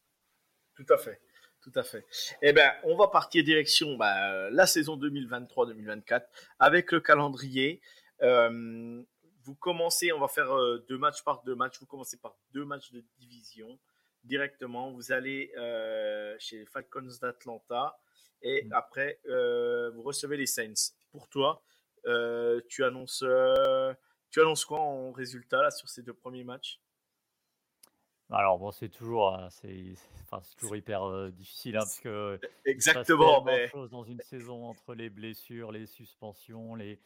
Tout 0.75 0.87
à 0.91 0.99
fait. 0.99 1.21
Tout 1.61 1.73
à 1.77 1.83
fait. 1.83 2.05
Eh 2.43 2.53
bien, 2.53 2.71
on 2.83 2.95
va 2.95 3.09
partir 3.09 3.43
direction 3.43 3.97
bah, 3.97 4.51
la 4.51 4.67
saison 4.67 4.99
2023-2024 4.99 6.25
avec 6.59 6.93
le 6.93 7.01
calendrier. 7.01 7.81
Vous 8.21 9.55
commencez, 9.57 10.13
on 10.13 10.21
va 10.21 10.29
faire 10.29 10.51
deux 10.89 10.99
matchs 10.99 11.23
par 11.23 11.43
deux 11.45 11.55
matchs. 11.55 11.79
Vous 11.81 11.87
commencez 11.87 12.17
par 12.17 12.37
deux 12.53 12.65
matchs 12.65 12.93
de 12.93 13.05
division 13.19 13.79
directement. 14.25 14.91
Vous 14.91 15.13
allez 15.13 15.53
euh, 15.57 16.35
chez 16.39 16.59
les 16.59 16.67
Falcons 16.67 17.09
d'Atlanta 17.21 17.97
et 18.43 18.65
mm. 18.65 18.73
après, 18.73 19.21
euh, 19.29 19.91
vous 19.91 20.03
recevez 20.03 20.37
les 20.37 20.47
Saints. 20.47 20.93
Pour 21.11 21.29
toi, 21.29 21.63
euh, 22.07 22.61
tu, 22.69 22.85
annonces, 22.85 23.25
tu 24.31 24.41
annonces 24.41 24.65
quoi 24.65 24.81
en 24.81 25.13
résultat 25.13 25.63
là, 25.63 25.71
sur 25.71 25.89
ces 25.89 26.03
deux 26.03 26.15
premiers 26.15 26.45
matchs? 26.45 26.81
Alors 28.31 28.59
bon, 28.59 28.71
c'est 28.73 28.89
toujours, 28.89 29.39
c'est, 29.51 29.95
enfin, 30.23 30.41
toujours 30.57 30.77
hyper 30.77 31.31
difficile 31.33 31.77
hein, 31.77 31.81
parce 31.81 32.01
que 32.01 32.41
exactement, 32.65 33.43
mais 33.45 33.69
chose 33.69 33.91
dans 33.91 34.05
une 34.05 34.21
saison 34.21 34.65
entre 34.67 34.95
les 34.95 35.11
blessures, 35.11 35.73
les 35.73 35.87
suspensions, 35.87 36.75
les 36.75 37.01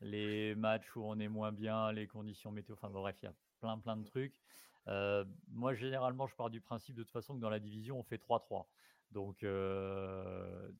les 0.00 0.54
matchs 0.54 0.96
où 0.96 1.04
on 1.04 1.18
est 1.18 1.28
moins 1.28 1.52
bien, 1.52 1.92
les 1.92 2.06
conditions 2.06 2.50
météo, 2.50 2.74
enfin 2.74 2.90
bref, 2.90 3.16
il 3.22 3.26
y 3.26 3.28
a 3.28 3.34
plein 3.60 3.78
plein 3.78 3.96
de 3.96 4.04
trucs. 4.04 4.34
Euh, 4.88 5.24
moi, 5.48 5.74
généralement, 5.74 6.26
je 6.26 6.34
pars 6.34 6.50
du 6.50 6.60
principe 6.60 6.96
de 6.96 7.02
toute 7.02 7.12
façon 7.12 7.34
que 7.34 7.40
dans 7.40 7.50
la 7.50 7.60
division, 7.60 7.98
on 7.98 8.02
fait 8.02 8.20
3-3. 8.20 8.66
Donc, 9.10 9.42
euh, 9.42 10.70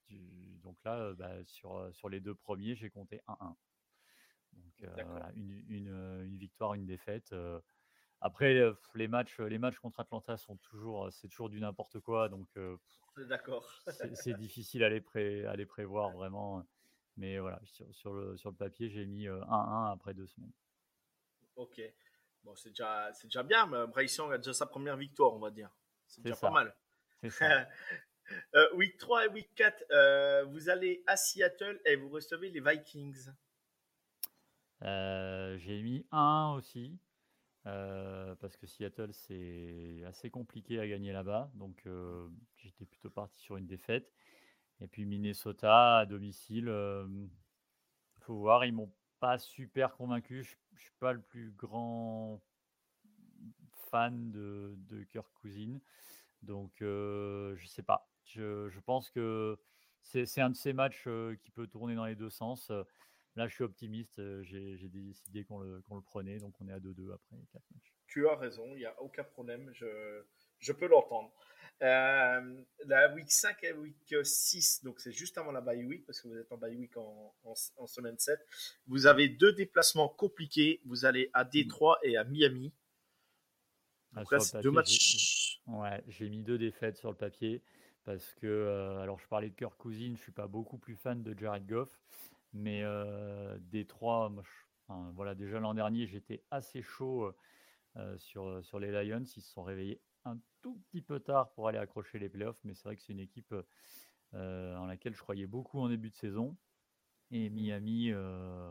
donc 0.62 0.76
là, 0.85 1.12
bah, 1.14 1.44
sur, 1.44 1.88
sur 1.92 2.09
les 2.09 2.20
deux 2.20 2.35
premiers, 2.35 2.74
j'ai 2.74 2.90
compté 2.90 3.20
1-1. 3.28 3.55
Donc 4.55 5.07
voilà, 5.07 5.31
une, 5.37 5.64
une, 5.68 6.24
une, 6.24 6.37
victoire, 6.37 6.74
une 6.74 6.87
défaite. 6.87 7.35
Après, 8.23 8.75
les 8.95 9.09
matchs, 9.09 9.39
les 9.41 9.59
matchs 9.59 9.79
contre 9.79 10.01
Atlanta 10.01 10.37
sont 10.37 10.57
toujours, 10.57 11.13
c'est 11.13 11.29
toujours 11.29 11.51
du 11.51 11.61
n'importe 11.61 12.01
quoi. 12.01 12.29
Donc, 12.29 12.49
d'accord. 13.17 13.69
c'est 14.15 14.37
difficile 14.39 14.85
à 14.85 14.89
les, 14.89 15.01
pré, 15.01 15.45
à 15.47 15.57
les 15.57 15.67
prévoir 15.67 16.11
vraiment. 16.13 16.65
Mais 17.17 17.39
voilà, 17.39 17.61
sur, 17.65 17.87
sur, 17.95 18.15
le, 18.15 18.37
sur 18.37 18.51
le 18.51 18.57
papier, 18.57 18.89
j'ai 18.89 19.05
mis 19.05 19.27
1-1 19.27 19.93
après 19.93 20.15
deux 20.15 20.27
semaines. 20.27 20.53
Ok. 21.57 21.83
Bon, 22.45 22.57
c'est 22.57 22.71
déjà, 22.71 23.11
déjà 23.23 23.43
bien, 23.43 23.67
mais 23.67 23.87
Bryce 23.87 24.17
Young 24.17 24.33
a 24.33 24.39
déjà 24.39 24.53
sa 24.53 24.67
première 24.67 24.97
victoire, 24.97 25.33
on 25.35 25.39
va 25.39 25.51
dire. 25.51 25.71
C'est 26.07 26.23
déjà 26.23 26.37
pas 26.37 26.51
mal. 26.51 26.75
euh, 28.55 28.75
week 28.75 28.99
3 28.99 29.27
et 29.27 29.29
week 29.29 29.55
4, 29.55 29.85
euh, 29.91 30.45
vous 30.45 30.69
allez 30.69 31.05
à 31.07 31.17
Seattle 31.17 31.81
et 31.85 31.97
vous 31.97 32.09
recevez 32.09 32.51
les 32.51 32.61
Vikings. 32.61 33.29
Euh, 34.83 35.57
j'ai 35.59 35.83
mis 35.83 36.05
1 36.11 36.55
aussi. 36.57 36.99
Euh, 37.66 38.35
parce 38.37 38.57
que 38.57 38.66
Seattle, 38.66 39.12
c'est 39.12 40.03
assez 40.07 40.31
compliqué 40.31 40.81
à 40.81 40.88
gagner 40.88 41.12
là-bas. 41.12 41.51
Donc, 41.55 41.87
j'étais 42.57 42.85
plutôt 42.85 43.11
parti 43.11 43.38
sur 43.40 43.57
une 43.57 43.66
défaite. 43.66 44.12
Et 44.81 44.88
puis 44.88 45.05
Minnesota 45.05 45.98
à 45.98 46.07
domicile, 46.07 46.66
il 46.66 48.22
faut 48.25 48.37
voir, 48.37 48.64
ils 48.64 48.72
m'ont 48.72 48.92
pas 49.20 49.38
super 49.38 49.94
convaincu. 49.94 50.42
Je, 50.42 50.57
ne 50.72 50.79
suis 50.79 50.92
pas 50.98 51.12
le 51.12 51.20
plus 51.20 51.53
grand 51.53 52.42
fan 53.90 54.33
de, 54.33 54.75
de 54.88 55.05
Kirk 55.05 55.29
Cousine. 55.35 55.81
Donc, 56.42 56.83
euh, 56.83 57.55
je 57.57 57.66
sais 57.66 57.85
pas. 57.85 58.09
Je, 58.25 58.81
pense 58.81 59.11
que 59.11 59.57
c'est 60.03 60.40
un 60.40 60.51
de 60.51 60.57
ces 60.57 60.72
matchs 60.72 61.05
euh, 61.07 61.37
qui 61.37 61.51
peut 61.51 61.66
tourner 61.68 61.94
dans 61.94 62.05
les 62.05 62.16
deux 62.16 62.31
sens. 62.31 62.72
Là, 63.37 63.49
je 63.49 63.55
suis 63.55 63.64
optimiste. 63.64 64.18
Euh, 64.18 64.42
j'ai 64.42 64.88
décidé 64.88 65.45
qu'on 65.45 65.61
le, 65.61 65.83
le, 65.90 66.01
prenait. 66.03 66.38
Donc, 66.38 66.55
on 66.61 66.68
est 66.68 66.73
à 66.73 66.79
2-2 66.79 67.12
après 67.12 67.37
4 67.53 67.62
matchs. 67.75 67.92
Tu 68.07 68.29
as 68.29 68.37
raison. 68.37 68.66
Il 68.75 68.79
n'y 68.79 68.85
a 68.85 69.01
aucun 69.01 69.25
problème. 69.25 69.71
Je, 69.73 70.23
je 70.59 70.73
peux 70.73 70.87
l'entendre. 70.87 71.33
Euh, 71.83 72.62
la 72.85 73.12
week 73.14 73.31
5 73.31 73.64
et 73.64 73.73
week 73.73 74.14
6, 74.23 74.85
donc 74.85 75.01
c'est 75.01 75.11
juste 75.11 75.37
avant 75.37 75.51
la 75.51 75.61
bye 75.61 75.83
week, 75.85 76.07
parce 76.07 76.21
que 76.21 76.29
vous 76.29 76.37
êtes 76.37 76.53
en 76.53 76.57
bye 76.57 76.77
week 76.77 76.97
en, 76.97 77.35
en, 77.45 77.87
semaine 77.87 78.16
7. 78.18 78.38
Vous 78.87 79.07
avez 79.07 79.29
deux 79.29 79.53
déplacements 79.53 80.09
compliqués. 80.09 80.81
Vous 80.85 81.07
allez 81.07 81.31
à 81.33 81.45
Détroit 81.45 81.99
et 82.05 82.16
à 82.16 82.25
Miami. 82.25 82.73
Ah, 84.14 84.23
deux 84.62 84.71
matchs. 84.71 85.61
Ouais, 85.66 86.05
j'ai 86.07 86.29
mis 86.29 86.42
deux 86.42 86.59
défaites 86.59 86.99
sur 86.99 87.11
le 87.11 87.16
papier. 87.16 87.62
Parce 88.05 88.35
que, 88.35 88.47
euh, 88.47 89.01
alors 89.01 89.18
je 89.18 89.27
parlais 89.29 89.49
de 89.49 89.55
Kirk 89.55 89.77
Cousine, 89.77 90.16
je 90.16 90.23
suis 90.23 90.33
pas 90.33 90.49
beaucoup 90.49 90.77
plus 90.77 90.97
fan 90.97 91.23
de 91.23 91.38
Jared 91.38 91.66
Goff. 91.66 91.88
Mais 92.53 92.83
euh, 92.83 93.59
Détroit, 93.61 94.29
moi, 94.31 94.45
voilà, 95.15 95.35
déjà 95.35 95.59
l'an 95.59 95.75
dernier, 95.75 96.07
j'étais 96.07 96.45
assez 96.51 96.83
chaud 96.83 97.33
euh, 97.97 98.19
sur, 98.19 98.65
sur 98.65 98.79
les 98.79 98.91
Lions. 98.91 99.25
Ils 99.25 99.43
se 99.43 99.53
sont 99.53 99.62
réveillés 99.62 100.01
un 100.25 100.38
tout 100.61 100.79
petit 100.91 101.03
peu 101.03 101.21
tard 101.21 101.53
pour 101.53 101.69
aller 101.69 101.79
accrocher 101.79 102.19
les 102.19 102.29
playoffs, 102.29 102.61
mais 102.65 102.75
c'est 102.75 102.85
vrai 102.85 102.97
que 102.97 103.03
c'est 103.03 103.12
une 103.12 103.21
équipe 103.21 103.55
euh, 104.35 104.77
en 104.77 104.87
laquelle 104.87 105.15
je 105.15 105.21
croyais 105.21 105.47
beaucoup 105.47 105.81
en 105.81 105.88
début 105.88 106.11
de 106.11 106.17
saison. 106.17 106.57
Et 107.31 107.51
Miami, 107.51 108.11
euh, 108.11 108.71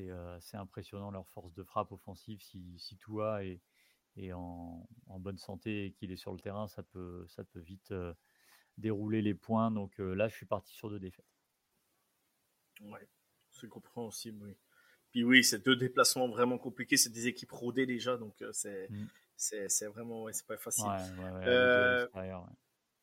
euh, 0.00 0.38
c'est 0.40 0.56
impressionnant 0.56 1.10
leur 1.10 1.28
force 1.28 1.52
de 1.54 1.62
frappe 1.62 1.92
offensive. 1.92 2.42
Si, 2.42 2.78
si 2.78 2.96
Tua 2.96 3.44
est, 3.44 3.60
est 4.16 4.32
en, 4.32 4.86
bonne 5.18 5.38
santé 5.38 5.86
et 5.86 5.92
qu'il 5.92 6.10
est 6.10 6.16
sur 6.16 6.32
le 6.32 6.40
terrain, 6.40 6.66
ça 6.66 6.82
peut, 6.82 7.24
ça 7.28 7.44
peut 7.44 7.60
vite 7.60 7.94
dérouler 8.78 9.22
les 9.22 9.34
points. 9.34 9.70
Donc 9.70 9.98
là, 9.98 10.28
je 10.28 10.34
suis 10.34 10.46
parti 10.46 10.74
sur 10.74 10.90
deux 10.90 11.00
défaites. 11.00 11.41
Ouais, 12.82 13.08
c'est 13.50 13.68
compréhensible, 13.68 14.44
oui. 14.44 14.56
Puis 15.10 15.24
oui, 15.24 15.44
c'est 15.44 15.62
deux 15.64 15.76
déplacements 15.76 16.28
vraiment 16.28 16.58
compliqués. 16.58 16.96
C'est 16.96 17.12
des 17.12 17.26
équipes 17.26 17.52
rodées 17.52 17.86
déjà, 17.86 18.16
donc 18.16 18.34
c'est 18.52 18.88
mm 18.88 19.06
c'est 19.42 19.86
vraiment 19.86 20.26
c'est 20.30 20.46
pas 20.46 20.56
facile. 20.56 20.86
Euh, 21.46 22.06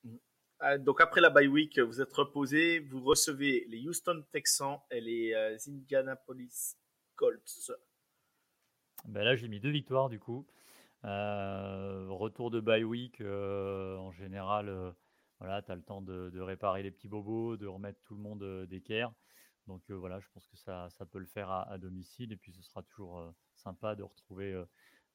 mm. 0.04 0.18
ah, 0.60 0.78
donc 0.78 1.02
après 1.02 1.22
la 1.22 1.30
bye 1.30 1.48
week, 1.48 1.80
vous 1.80 2.02
êtes 2.02 2.14
reposé, 2.14 2.80
vous 2.80 3.04
recevez 3.04 3.66
les 3.68 3.88
Houston 3.88 4.24
Texans 4.32 4.80
et 4.92 5.02
les 5.02 5.34
euh, 5.34 5.58
Indianapolis 5.68 6.78
Colts. 7.16 7.72
Ben 9.06 9.24
là, 9.24 9.36
j'ai 9.36 9.48
mis 9.48 9.60
deux 9.60 9.72
victoires 9.72 10.10
du 10.10 10.20
coup. 10.20 10.48
Euh, 11.06 12.08
retour 12.10 12.52
de 12.52 12.60
bye 12.60 12.84
week, 12.84 13.22
en 13.22 14.12
général, 14.12 14.94
voilà, 15.40 15.62
tu 15.62 15.72
as 15.72 15.76
le 15.76 15.82
temps 15.82 16.02
de, 16.02 16.40
réparer 16.40 16.84
les 16.84 16.92
petits 16.92 17.08
bobos, 17.08 17.58
de 17.58 17.68
remettre 17.68 18.00
tout 18.04 18.16
le 18.16 18.22
monde 18.22 18.66
d'équerre. 18.68 19.12
Donc 19.70 19.90
voilà, 19.90 20.20
je 20.20 20.28
pense 20.34 20.46
que 20.48 20.58
ça, 20.58 20.90
ça 20.90 21.06
peut 21.06 21.20
le 21.20 21.26
faire 21.26 21.50
à, 21.50 21.72
à, 21.72 21.78
domicile 21.78 22.34
et 22.34 22.36
puis 22.36 22.52
ce 22.52 22.62
sera 22.62 22.84
toujours 22.84 23.34
sympa 23.56 23.96
de 23.96 24.04
retrouver 24.04 24.62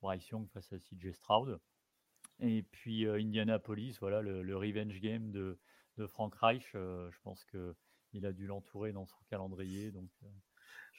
Bryce 0.00 0.28
Young 0.28 0.48
face 0.48 0.72
à 0.72 0.78
CJ 0.78 1.12
Stroud. 1.12 1.60
Et 2.40 2.62
puis 2.62 3.06
euh, 3.06 3.14
Indianapolis, 3.14 3.96
voilà 4.00 4.20
le, 4.20 4.56
revenge 4.56 5.00
game 5.00 5.30
de, 5.30 5.58
de 5.96 6.06
Frank 6.06 6.34
Reich. 6.34 6.72
Euh, 6.74 7.10
je 7.10 7.18
pense 7.22 7.44
que 7.44 7.74
il 8.12 8.26
a 8.26 8.32
dû 8.32 8.46
l'entourer 8.46 8.92
dans 8.92 9.06
son 9.06 9.16
calendrier, 9.28 9.90
donc 9.90 10.10
euh, 10.22 10.28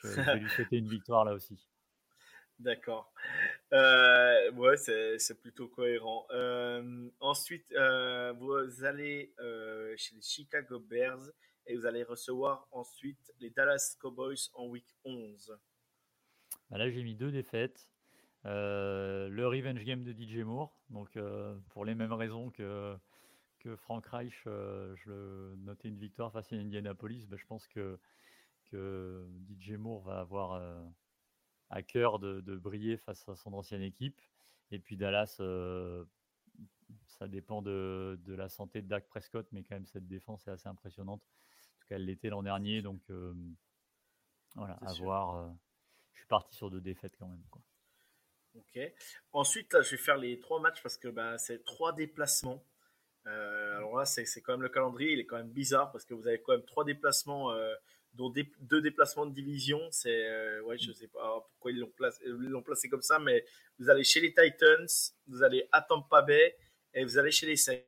je, 0.04 0.08
vais 0.10 0.40
lui 0.40 0.50
souhaiter 0.50 0.78
une 0.78 0.90
victoire 0.90 1.24
là 1.24 1.34
aussi. 1.34 1.70
D'accord. 2.60 3.14
ouais, 3.72 4.78
c'est 4.78 5.42
plutôt 5.42 5.68
cohérent. 5.68 6.26
ensuite, 7.20 7.72
vous 7.72 8.84
allez 8.84 9.34
chez 9.98 10.16
les 10.16 10.22
Chicago 10.22 10.80
Bears 10.80 11.30
et 11.68 11.76
vous 11.76 11.86
allez 11.86 12.04
recevoir 12.04 12.68
ensuite 12.72 13.34
les 13.40 13.50
Dallas 13.50 13.98
Cowboys 14.00 14.50
en 14.54 14.68
week 14.68 14.88
11. 15.04 15.58
Bah 16.70 16.78
là, 16.78 16.90
j'ai 16.90 17.04
mis 17.04 17.16
deux 17.16 17.32
défaites. 17.32 17.88
Euh, 18.46 19.28
le 19.28 19.48
revenge 19.48 19.84
game 19.84 20.04
de 20.04 20.14
DJ 20.14 20.44
Moore, 20.44 20.80
donc 20.90 21.18
euh, 21.18 21.58
pour 21.70 21.84
les 21.84 21.96
mêmes 21.96 22.14
raisons 22.14 22.52
que, 22.52 22.98
Frank 23.78 24.06
Reich, 24.06 24.44
euh, 24.46 24.96
je 24.98 25.10
le 25.10 25.56
notais 25.58 25.88
une 25.88 25.98
victoire 25.98 26.32
face 26.32 26.54
à 26.54 26.56
Indianapolis, 26.56 27.26
ben, 27.26 27.38
je 27.38 27.46
pense 27.48 27.68
que 27.68 27.98
que 28.66 29.28
DJ 29.48 29.72
Moore 29.72 30.02
va 30.04 30.20
avoir 30.20 30.62
à 31.70 31.84
cœur 31.84 32.18
de, 32.20 32.42
briller 32.58 32.98
face 32.98 33.28
à 33.30 33.36
son 33.36 33.54
ancienne 33.54 33.84
équipe. 33.84 34.20
Et 34.72 34.80
puis 34.80 34.98
Dallas, 34.98 35.40
ça 37.06 37.28
dépend 37.28 37.62
de, 37.62 38.18
la 38.28 38.50
santé 38.50 38.82
de 38.82 38.88
Dak 38.88 39.08
Prescott, 39.08 39.48
mais 39.52 39.64
quand 39.64 39.76
même 39.76 39.86
cette 39.86 40.08
défense 40.08 40.48
est 40.48 40.52
assez 40.52 40.68
impressionnante. 40.68 41.24
En 41.86 41.88
tout 41.88 41.90
cas, 41.90 41.96
elle 41.96 42.06
l'était 42.06 42.30
l'an 42.30 42.44
dernier, 42.44 42.82
donc 42.82 43.02
voilà, 44.56 44.74
à 44.82 44.94
voir. 44.94 45.54
je 46.14 46.20
suis 46.20 46.28
parti 46.28 46.56
sur 46.56 46.72
deux 46.72 46.82
défaites 46.82 47.16
quand 47.18 47.28
même. 47.28 47.44
Quoi. 47.52 47.62
Ok. 48.56 48.80
Ensuite, 49.34 49.74
là, 49.74 49.82
je 49.82 49.92
vais 49.92 49.98
faire 49.98 50.18
les 50.18 50.40
trois 50.40 50.60
matchs 50.60 50.82
parce 50.82 50.98
que 50.98 51.08
bah, 51.10 51.38
c'est 51.38 51.64
trois 51.64 51.94
déplacements. 51.94 52.64
Euh, 53.28 53.78
alors 53.78 53.98
là, 53.98 54.06
c'est 54.06 54.26
quand 54.42 54.54
même 54.54 54.62
le 54.62 54.70
calendrier, 54.70 55.14
il 55.14 55.20
est 55.20 55.26
quand 55.26 55.38
même 55.38 55.52
bizarre 55.52 55.92
parce 55.92 56.06
que 56.06 56.14
vous 56.14 56.28
avez 56.28 56.42
quand 56.42 56.54
même 56.54 56.66
trois 56.66 56.86
déplacements, 56.86 57.52
euh, 57.52 57.74
dont 58.14 58.34
deux 58.60 58.82
déplacements 58.82 59.26
de 59.26 59.34
division. 59.34 59.80
C'est, 59.92 60.28
euh, 60.28 60.62
ouais, 60.62 60.78
je 60.78 60.92
sais 60.92 61.08
pas 61.08 61.46
pourquoi 61.50 61.72
ils 61.72 61.80
l'ont 61.80 61.92
placé, 61.92 62.24
placé, 62.64 62.90
comme 62.90 63.02
ça, 63.02 63.20
mais 63.20 63.46
vous 63.80 63.90
allez 63.90 64.04
chez 64.04 64.22
les 64.22 64.34
Titans, 64.34 64.88
vous 65.28 65.44
allez 65.44 65.68
à 65.72 65.82
Tampa 65.82 66.22
Bay 66.22 66.56
et 66.94 67.04
vous 67.04 67.18
allez 67.18 67.32
chez 67.32 67.48
les 67.48 67.58
Saints. 67.58 67.82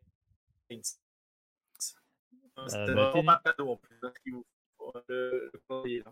C'est 2.68 2.92
vraiment 2.92 3.24
pas 3.24 3.42
cadeau 3.44 3.72
en 3.72 3.78
plus. 3.78 3.96
Le, 5.10 5.52
le 5.54 6.04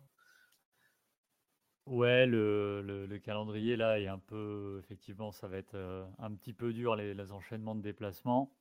Ouais, 1.88 2.26
le, 2.26 2.82
le, 2.82 3.20
calendrier 3.20 3.76
là 3.76 4.00
est 4.00 4.08
un 4.08 4.20
peu, 4.20 4.80
effectivement, 4.84 5.32
ça 5.32 5.48
va 5.48 5.58
être 5.58 5.76
un 6.20 6.34
petit 6.36 6.54
peu 6.54 6.74
dur 6.74 6.96
les, 6.96 7.14
les 7.14 7.32
enchaînements 7.32 7.76
de 7.76 7.82
déplacements. 7.82 8.52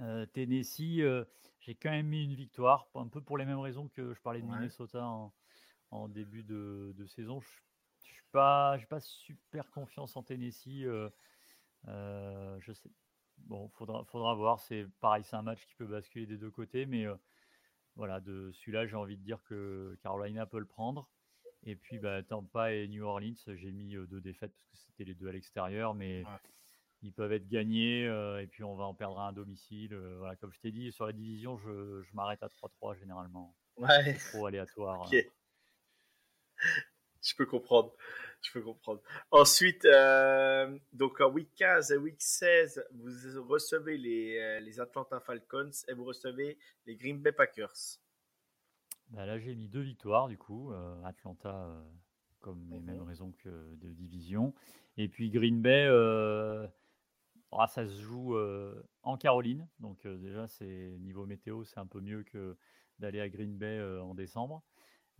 Euh, 0.00 0.24
Tennessee, 0.26 1.00
euh, 1.00 1.24
j'ai 1.60 1.74
quand 1.74 1.90
même 1.90 2.06
mis 2.06 2.24
une 2.24 2.34
victoire, 2.34 2.88
un 2.94 3.08
peu 3.08 3.20
pour 3.20 3.36
les 3.36 3.44
mêmes 3.44 3.58
raisons 3.58 3.88
que 3.88 4.14
je 4.14 4.20
parlais 4.20 4.40
de 4.40 4.46
Minnesota 4.46 5.04
en, 5.90 6.08
début 6.08 6.42
de, 6.42 6.94
saison. 7.06 7.40
Je 7.40 8.08
n'ai 8.08 8.18
pas, 8.32 8.78
pas 8.88 9.00
super 9.00 9.70
confiance 9.70 10.16
en 10.16 10.22
Tennessee. 10.22 10.84
Euh, 10.86 12.56
je 12.60 12.72
sais. 12.72 12.90
Bon, 13.46 13.68
faudra, 13.70 14.04
faudra 14.04 14.34
voir. 14.34 14.60
C'est 14.60 14.86
pareil, 15.00 15.24
c'est 15.24 15.36
un 15.36 15.42
match 15.42 15.66
qui 15.66 15.74
peut 15.74 15.86
basculer 15.86 16.26
des 16.26 16.36
deux 16.36 16.50
côtés, 16.50 16.86
mais 16.86 17.06
voilà, 17.96 18.20
de 18.20 18.50
celui-là, 18.52 18.86
j'ai 18.86 18.96
envie 18.96 19.16
de 19.16 19.22
dire 19.22 19.42
que 19.44 19.98
Carolina 20.02 20.46
peut 20.46 20.58
le 20.58 20.66
prendre. 20.66 21.08
Et 21.64 21.76
puis, 21.76 21.98
bah, 21.98 22.22
Tampa 22.22 22.72
et 22.72 22.88
New 22.88 23.04
Orleans, 23.04 23.34
j'ai 23.46 23.72
mis 23.72 23.94
deux 24.08 24.20
défaites 24.20 24.52
parce 24.52 24.64
que 24.64 24.76
c'était 24.76 25.04
les 25.04 25.14
deux 25.14 25.28
à 25.28 25.32
l'extérieur, 25.32 25.94
mais 25.94 26.24
ils 27.02 27.12
peuvent 27.12 27.32
être 27.32 27.48
gagnés 27.48 28.04
et 28.04 28.46
puis 28.46 28.62
on 28.62 28.76
va 28.76 28.84
en 28.84 28.94
perdre 28.94 29.20
un 29.20 29.28
à 29.28 29.32
domicile. 29.32 29.94
voilà, 30.18 30.36
comme 30.36 30.52
je 30.52 30.60
t'ai 30.60 30.70
dit, 30.70 30.92
sur 30.92 31.06
la 31.06 31.12
division, 31.12 31.58
je, 31.58 32.02
je 32.02 32.14
m'arrête 32.14 32.42
à 32.42 32.48
3-3 32.48 32.98
généralement. 32.98 33.54
Ouais. 33.76 34.14
Trop 34.30 34.46
aléatoire. 34.46 35.06
Ok. 35.06 35.16
Je 37.22 37.34
peux 37.34 37.46
comprendre. 37.46 37.94
Je 38.42 38.52
peux 38.52 38.62
comprendre. 38.62 39.02
Ensuite, 39.30 39.84
euh, 39.84 40.78
donc 40.92 41.20
en 41.20 41.30
week 41.30 41.50
15 41.56 41.92
et 41.92 41.96
week 41.96 42.20
16, 42.20 42.86
vous 42.92 43.44
recevez 43.46 43.98
les, 43.98 44.60
les 44.60 44.80
Atlanta 44.80 45.20
Falcons 45.20 45.70
et 45.88 45.92
vous 45.92 46.04
recevez 46.04 46.58
les 46.86 46.96
Green 46.96 47.20
Bay 47.20 47.32
Packers. 47.32 47.98
Bah 49.08 49.26
là, 49.26 49.38
j'ai 49.38 49.54
mis 49.54 49.68
deux 49.68 49.82
victoires 49.82 50.28
du 50.28 50.38
coup. 50.38 50.72
Atlanta, 51.04 51.84
comme 52.40 52.66
les 52.70 52.80
mêmes 52.80 53.02
raisons 53.02 53.32
que 53.32 53.74
de 53.74 53.90
division. 53.90 54.54
Et 54.96 55.08
puis 55.08 55.30
Green 55.30 55.60
Bay, 55.60 55.86
ah, 57.52 57.66
ça 57.66 57.86
se 57.86 58.00
joue 58.00 58.38
en 59.02 59.16
Caroline, 59.18 59.68
donc 59.80 60.06
déjà 60.06 60.48
c'est 60.48 60.96
niveau 61.00 61.26
météo, 61.26 61.64
c'est 61.64 61.78
un 61.78 61.86
peu 61.86 62.00
mieux 62.00 62.22
que 62.22 62.56
d'aller 62.98 63.20
à 63.20 63.28
Green 63.28 63.58
Bay 63.58 63.82
en 64.00 64.14
décembre. 64.14 64.62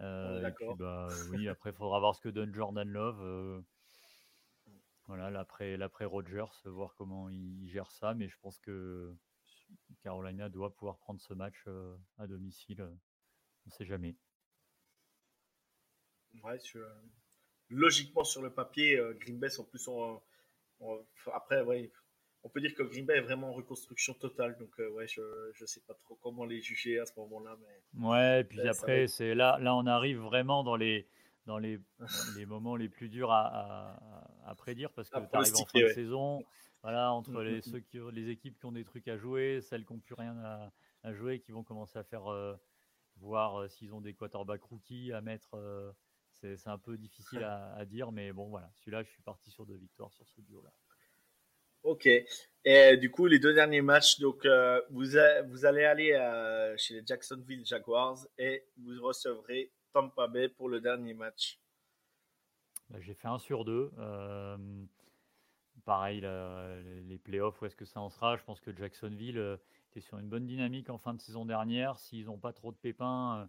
Et 0.01 0.53
puis 0.57 0.67
bah 0.77 1.09
oui, 1.31 1.49
après 1.49 1.71
il 1.71 1.77
faudra 1.77 2.01
voir 2.01 2.15
ce 2.15 2.21
que 2.21 2.29
donne 2.29 2.55
Jordan 2.55 2.89
Love. 2.89 3.65
voilà, 5.07 5.31
l'après 5.31 5.77
l'après 5.77 6.05
Rogers, 6.05 6.53
voir 6.65 6.95
comment 6.95 7.29
il, 7.29 7.69
gère 7.69 7.91
ça, 7.91 8.15
mais 8.15 8.29
je 8.29 8.39
pense 8.41 8.59
que 8.59 9.15
Carolina 10.03 10.49
doit 10.49 10.75
pouvoir 10.75 10.99
prendre 10.99 11.21
ce 11.21 11.35
match 11.35 11.67
à 12.19 12.27
domicile. 12.27 12.83
On 12.83 13.67
ne 13.67 13.73
sait 13.73 13.85
jamais. 13.85 14.17
Ouais, 16.43 16.59
logiquement 17.69 18.25
sur 18.25 18.43
le 18.43 18.53
papier, 18.53 19.01
Green 19.19 19.39
Bay 19.39 19.51
sont 19.51 19.65
plus 19.65 19.87
en, 19.89 20.23
après, 21.33 21.63
ouais, 21.63 21.93
on 22.43 22.49
peut 22.49 22.61
dire 22.61 22.75
que 22.75 22.83
Green 22.83 23.05
Bay 23.05 23.17
est 23.17 23.23
vraiment 23.23 23.51
en 23.51 23.53
reconstruction 23.53 24.15
totale. 24.15 24.57
Donc, 24.59 24.71
euh, 24.79 24.91
ouais, 24.91 25.07
je 25.07 25.21
ne 25.61 25.67
sais 25.67 25.81
pas 25.87 25.95
trop 25.95 26.17
comment 26.23 26.45
les 26.45 26.61
juger 26.61 26.99
à 26.99 27.07
ce 27.07 27.13
moment-là. 27.19 27.57
Mais... 27.61 28.07
Ouais, 28.07 28.41
et 28.41 28.45
puis 28.45 28.61
après, 28.61 29.07
c'est 29.09 29.35
là, 29.35 29.59
là, 29.61 29.75
on 29.75 29.87
arrive 29.87 30.19
vraiment 30.19 30.65
dans 30.65 30.77
les, 30.77 31.07
dans 31.47 31.59
les, 31.59 31.79
les 32.37 32.47
moments 32.47 32.77
les 32.77 32.89
plus 32.89 33.09
durs 33.09 33.31
à, 33.31 33.99
à, 34.45 34.55
prédire 34.55 34.91
parce 34.93 35.11
que 35.11 35.19
tu 35.19 35.37
arrives 35.37 35.55
en 35.55 35.67
fin 35.67 35.81
de 35.81 35.89
saison. 35.89 36.45
Voilà, 36.83 37.13
entre 37.13 37.33
mm, 37.33 37.43
les, 37.43 37.59
mm, 37.59 37.63
ceux 37.63 37.79
mm. 37.79 37.85
qui, 37.85 37.99
les 38.13 38.29
équipes 38.31 38.59
qui 38.59 38.65
ont 38.65 38.73
des 38.73 38.85
trucs 38.85 39.07
à 39.09 39.19
jouer, 39.19 39.61
celles 39.61 39.85
qui 39.85 39.93
n'ont 39.93 39.99
plus 40.01 40.15
rien 40.15 40.37
à, 40.39 40.73
à, 41.03 41.13
jouer, 41.13 41.41
qui 41.41 41.53
vont 41.53 41.63
commencer 41.63 41.99
à 41.99 42.05
faire 42.05 42.27
euh, 42.33 42.57
voir 43.17 43.61
euh, 43.61 43.69
s'ils 43.69 43.93
ont 43.93 44.01
des 44.01 44.15
quarterbacks 44.15 44.63
rookies 44.63 45.13
à 45.13 45.21
mettre. 45.21 45.55
c'est 46.33 46.69
un 46.69 46.79
peu 46.79 46.97
difficile 46.97 47.45
à, 47.45 47.75
à, 47.75 47.85
dire, 47.85 48.13
mais 48.13 48.33
bon, 48.33 48.49
voilà. 48.49 48.71
Celui-là, 48.77 49.03
je 49.03 49.11
suis 49.11 49.23
parti 49.23 49.51
sur 49.51 49.67
deux 49.67 49.77
victoires 49.77 50.11
sur 50.15 50.27
ce 50.27 50.41
duo-là. 50.41 50.71
Ok. 51.83 52.09
Et 52.65 52.97
du 52.99 53.11
coup, 53.11 53.27
les 53.27 53.39
deux 53.39 53.55
derniers 53.55 53.81
matchs, 53.81 54.21
donc 54.21 54.45
euh, 54.45 54.81
vous, 54.91 55.05
vous 55.49 55.65
allez 55.65 55.85
aller 55.85 56.13
euh, 56.13 56.77
chez 56.77 56.95
les 56.95 57.07
Jacksonville 57.07 57.65
Jaguars 57.65 58.19
et 58.37 58.67
vous 58.77 59.01
recevrez 59.03 59.73
Tampa 59.93 60.27
Bay 60.29 60.49
pour 60.51 60.69
le 60.69 60.81
dernier 60.81 61.15
match. 61.15 61.59
Bah, 62.91 62.99
j'ai 63.01 63.15
fait 63.15 63.29
un 63.29 63.39
sur 63.39 63.65
deux. 63.65 63.91
Euh, 63.99 64.59
pareil, 65.87 66.21
les 67.07 67.19
playoffs, 67.19 67.63
où 67.63 67.67
est-ce 67.67 67.77
que 67.77 67.87
ça 67.87 68.01
en 68.01 68.11
sera? 68.11 68.37
Je 68.37 68.45
pense 68.45 68.61
que 68.61 68.77
Jacksonville 68.77 69.59
était 69.91 70.01
sur 70.01 70.19
une 70.19 70.29
bonne 70.29 70.47
dynamique 70.47 70.91
en 70.91 70.99
fin 70.99 71.15
de 71.15 71.21
saison 71.21 71.47
dernière. 71.47 71.99
S'ils 71.99 72.27
n'ont 72.27 72.39
pas 72.39 72.53
trop 72.53 72.73
de 72.73 72.77
pépins, 72.77 73.49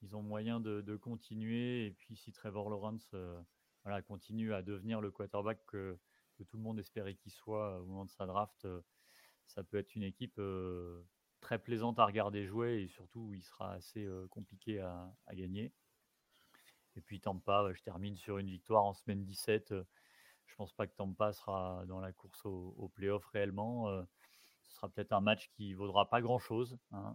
ils 0.00 0.16
ont 0.16 0.22
moyen 0.22 0.60
de, 0.60 0.96
continuer. 0.96 1.86
Et 1.86 1.90
puis 1.90 2.16
si 2.16 2.32
Trevor 2.32 2.70
Lawrence 2.70 3.14
continue 4.08 4.54
à 4.54 4.62
devenir 4.62 5.02
le 5.02 5.10
quarterback 5.10 5.58
que 5.66 5.98
que 6.36 6.44
tout 6.44 6.56
le 6.56 6.62
monde 6.62 6.78
espérait 6.78 7.14
qu'il 7.14 7.32
soit 7.32 7.80
au 7.80 7.86
moment 7.86 8.04
de 8.04 8.10
sa 8.10 8.26
draft, 8.26 8.66
ça 9.46 9.62
peut 9.62 9.78
être 9.78 9.94
une 9.94 10.02
équipe 10.02 10.40
très 11.40 11.58
plaisante 11.58 11.98
à 11.98 12.06
regarder 12.06 12.46
jouer 12.46 12.82
et 12.82 12.88
surtout 12.88 13.32
il 13.34 13.42
sera 13.42 13.72
assez 13.74 14.08
compliqué 14.30 14.80
à, 14.80 15.14
gagner. 15.32 15.72
Et 16.96 17.00
puis 17.00 17.20
Tampa, 17.20 17.70
je 17.74 17.82
termine 17.82 18.16
sur 18.16 18.38
une 18.38 18.48
victoire 18.48 18.84
en 18.84 18.94
semaine 18.94 19.24
17. 19.24 19.74
Je 20.46 20.54
pense 20.56 20.72
pas 20.72 20.86
que 20.86 20.94
Tampa 20.96 21.32
sera 21.32 21.84
dans 21.86 22.00
la 22.00 22.12
course 22.12 22.44
au, 22.46 22.74
au 22.78 22.88
playoff 22.88 23.26
réellement. 23.26 23.88
Ce 24.62 24.74
sera 24.74 24.88
peut-être 24.88 25.12
un 25.12 25.20
match 25.20 25.48
qui 25.50 25.74
vaudra 25.74 26.08
pas 26.08 26.20
grand-chose 26.20 26.78
hein, 26.90 27.14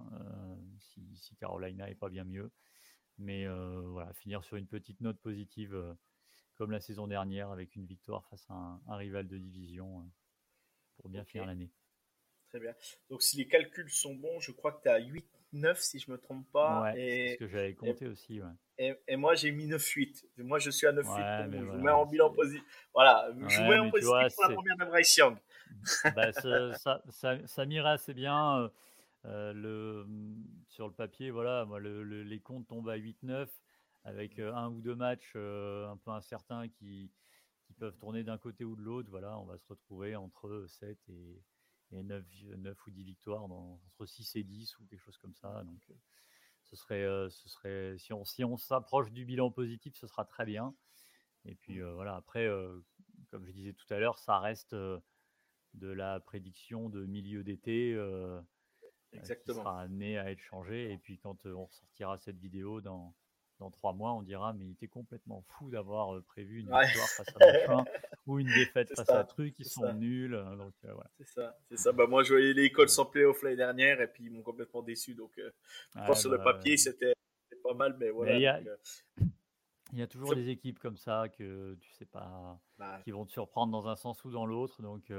si, 0.80 1.36
Carolina 1.36 1.90
est 1.90 1.96
pas 1.96 2.10
bien 2.10 2.24
mieux. 2.24 2.52
Mais 3.18 3.48
voilà, 3.48 4.14
finir 4.14 4.44
sur 4.44 4.58
une 4.58 4.68
petite 4.68 5.02
note 5.02 5.20
positive 5.20 5.96
comme 6.62 6.69
la 6.69 6.80
saison 6.80 7.08
dernière, 7.08 7.50
avec 7.50 7.76
une 7.76 7.88
victoire 7.88 8.24
face 8.28 8.45
à 8.52 8.54
un, 8.88 8.95
rival 8.95 9.28
de 9.28 9.39
division 9.39 9.97
euh, 9.97 10.04
pour 10.97 11.10
bien 11.10 11.26
finir 11.26 11.47
l'année. 11.47 11.71
Très 12.50 12.60
bien. 12.60 12.76
Donc, 13.10 13.24
si 13.24 13.38
les 13.38 13.47
calculs 13.47 13.89
sont 13.89 14.13
bons, 14.13 14.39
je 14.39 14.52
crois 14.52 14.74
que 14.74 14.84
tu 14.84 14.89
as 14.89 15.00
8-9, 15.56 15.76
si 15.78 15.97
je 15.97 16.12
me 16.12 16.19
trompe 16.19 16.45
pas. 16.52 16.91
c'est 16.93 17.30
ce 17.34 17.38
que 17.39 17.47
j'avais 17.47 17.74
compté 17.74 18.06
aussi. 18.06 18.41
Et, 18.78 18.93
et, 19.08 19.15
moi, 19.15 19.34
j'ai 19.34 19.50
mis 19.52 19.65
9-8. 19.65 20.24
Moi, 20.38 20.60
je 20.60 20.69
suis 20.69 20.86
à 20.86 20.93
9-8. 20.93 21.52
je 21.52 21.58
vous 21.63 21.78
mets 21.80 21.89
en 21.89 22.06
bilan 22.06 22.32
positif. 22.32 22.63
Voilà, 22.93 23.32
mets 23.34 23.80
en 23.80 23.89
positif 23.89 24.36
pour 24.36 24.47
la 24.47 24.54
première 24.54 24.78
de 24.78 24.86
Bryce 24.86 25.17
Young. 25.17 25.38
bah, 26.15 26.32
ça, 26.32 27.02
ça, 27.10 27.47
ça, 27.47 27.65
m'irait 27.65 27.89
assez 27.89 28.13
bien. 28.13 28.60
Euh, 28.60 28.69
euh, 29.26 29.52
le, 29.54 30.06
sur 30.67 30.86
le 30.86 30.93
papier, 30.93 31.32
voilà, 31.32 31.65
moi, 31.65 31.80
le, 31.80 32.04
les 32.04 32.39
comptes 32.39 32.67
tombent 32.67 32.89
à 32.89 33.00
8-9 33.00 33.47
avec 34.04 34.40
un 34.40 34.70
ou 34.70 34.82
deux 34.82 34.96
matchs 34.96 35.36
un 35.36 35.98
peu 35.98 36.12
incertains 36.12 36.68
qui, 36.68 37.12
qui 37.66 37.74
peuvent 37.74 37.98
tourner 37.98 38.24
d'un 38.24 38.38
côté 38.38 38.64
ou 38.64 38.76
de 38.76 38.82
l'autre. 38.82 39.10
Voilà, 39.10 39.38
on 39.40 39.46
va 39.46 39.58
se 39.58 39.66
retrouver 39.68 40.16
entre 40.16 40.66
7 40.68 40.98
et, 41.10 41.44
et 41.92 42.04
9, 42.04 42.26
9, 42.58 42.88
ou 42.88 42.92
10 42.92 43.04
victoires, 43.04 43.48
dans, 43.48 43.80
entre 43.86 44.06
6 44.06 44.36
et 44.36 44.44
10 44.44 44.80
ou 44.80 44.86
quelque 44.86 45.02
chose 45.02 45.18
comme 45.18 45.36
ça. 45.36 45.64
Donc, 45.64 45.92
ce 46.64 46.76
serait, 46.76 47.06
ce 47.30 47.50
serait 47.50 47.98
si 47.98 48.14
on 48.14 48.24
si 48.24 48.44
on 48.44 48.58
s'approche 48.58 49.12
du 49.12 49.26
bilan 49.26 49.52
positif, 49.52 49.96
ce 49.96 50.08
sera 50.08 50.26
très 50.26 50.46
bien. 50.46 50.76
Et 51.46 51.56
puis 51.56 51.82
voilà, 51.82 52.16
après, 52.16 52.48
comme 53.30 53.46
je 53.46 53.52
disais 53.52 53.74
tout 53.74 53.92
à 53.94 54.00
l'heure, 54.00 54.20
ça 54.20 54.40
reste 54.40 54.76
de 54.76 55.88
la 55.88 56.20
prédiction 56.20 56.90
de 56.90 57.06
milieu 57.06 57.44
d'été. 57.44 57.98
Exactement. 59.14 59.56
Qui 59.56 59.60
sera 59.60 59.82
amené 59.82 60.18
à 60.18 60.32
être 60.32 60.40
changé. 60.40 60.92
Et 60.92 60.98
puis 60.98 61.18
quand 61.18 61.46
on 61.46 61.66
ressortira 61.66 62.18
cette 62.18 62.38
vidéo 62.38 62.80
dans, 62.80 63.14
dans 63.62 63.69
trois 63.69 63.93
mois, 63.93 64.13
on 64.13 64.24
dira 64.24 64.54
mais 64.54 64.65
il 64.65 64.71
était 64.71 64.88
complètement 64.88 65.43
fou 65.47 65.69
d'avoir 65.69 66.19
prévu 66.24 66.62
une 66.62 66.65
victoire 66.65 67.08
face 67.10 67.36
à 67.39 67.45
Machin 67.45 67.86
ou 68.26 68.39
une 68.39 68.47
défaite 68.47 68.91
face 68.95 69.08
à 69.08 69.19
à 69.19 69.24
truc, 69.24 69.54
ils 69.60 69.69
sont 69.69 69.93
nuls. 69.93 70.32
Donc 70.58 70.74
voilà. 70.82 71.10
C'est 71.17 71.28
ça, 71.28 71.58
c'est 71.69 71.78
ça. 71.78 71.91
Bah, 71.91 72.08
moi, 72.08 72.24
je 72.24 72.34
voyais 72.34 72.54
l'école 72.54 72.89
sans 72.89 73.06
playoff 73.06 73.43
l'année 73.43 73.58
dernière 73.58 74.02
et 74.02 74.08
puis 74.08 74.26
ils 74.26 74.32
m'ont 74.32 74.41
complètement 74.41 74.82
déçu. 74.82 75.13
Donc, 75.13 75.38
euh, 75.38 76.13
sur 76.15 76.32
le 76.32 76.38
bah, 76.38 76.45
papier, 76.45 76.76
c'était 76.76 77.13
pas 77.63 77.76
mal, 77.76 77.95
mais 78.00 78.10
voilà. 78.10 78.36
il, 78.36 80.00
y 80.00 80.02
a, 80.02 80.08
toujours 80.08 80.34
des 80.34 80.50
équipes 80.50 80.80
comme 80.80 80.97
ça 80.97 81.30
que 81.30 81.78
tu 81.80 81.91
sais 81.91 82.06
pas, 82.06 82.60
bah. 82.80 83.00
qui 83.04 83.12
vont 83.12 83.26
te 83.26 83.32
surprendre 83.32 83.71
dans 83.71 83.88
un 83.88 83.95
sens 83.95 84.26
ou 84.26 84.32
dans 84.32 84.47
l'autre. 84.47 84.82
Donc 84.82 85.12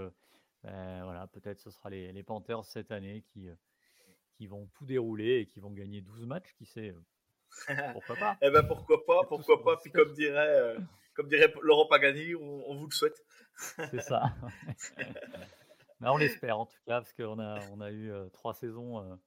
ben, 0.64 1.04
voilà, 1.04 1.28
peut-être 1.28 1.60
ce 1.60 1.70
sera 1.70 1.90
les, 1.90 2.12
les, 2.12 2.22
Panthers 2.24 2.64
cette 2.64 2.90
année 2.90 3.22
qui, 3.32 3.48
qui 4.34 4.48
vont 4.48 4.68
tout 4.74 4.84
dérouler 4.84 5.38
et 5.38 5.46
qui 5.46 5.60
vont 5.60 5.70
gagner 5.70 6.00
12 6.00 6.26
matchs, 6.26 6.52
qui 6.58 6.66
sait. 6.66 6.92
Pourquoi 7.92 8.16
pas? 8.16 8.36
Eh 8.40 8.50
ben 8.50 8.62
pourquoi 8.62 9.04
pas, 9.04 9.24
pourquoi 9.28 9.62
pas. 9.62 9.76
Puis 9.76 9.90
comme 9.92 10.12
dirait, 10.12 10.76
comme 11.14 11.28
dirait 11.28 11.52
Laurent 11.62 11.86
Pagani, 11.86 12.34
on, 12.34 12.74
vous 12.74 12.86
le 12.86 12.92
souhaite. 12.92 13.22
C'est 13.56 14.00
ça. 14.00 14.34
Mais 16.00 16.08
on 16.08 16.16
l'espère 16.16 16.58
en 16.58 16.66
tout 16.66 16.78
cas, 16.86 17.00
parce 17.00 17.12
qu'on 17.12 17.38
a, 17.38 17.60
on 17.70 17.80
a 17.80 17.92
eu 17.92 18.10
trois 18.32 18.54
saisons 18.54 19.18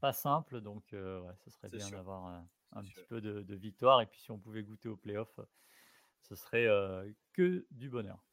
pas 0.00 0.12
simples, 0.12 0.60
donc 0.60 0.84
ouais, 0.92 1.34
ce 1.44 1.50
serait 1.50 1.68
bien 1.68 1.90
d'avoir 1.90 2.44
un 2.72 2.82
petit 2.82 3.04
peu 3.08 3.20
de, 3.20 3.42
de, 3.42 3.54
victoire. 3.54 4.00
Et 4.00 4.06
puis 4.06 4.20
si 4.20 4.30
on 4.30 4.38
pouvait 4.38 4.62
goûter 4.62 4.88
au 4.88 4.96
playoff, 4.96 5.38
ce 6.22 6.34
serait 6.34 6.66
que 7.32 7.66
du 7.70 7.90
bonheur. 7.90 8.24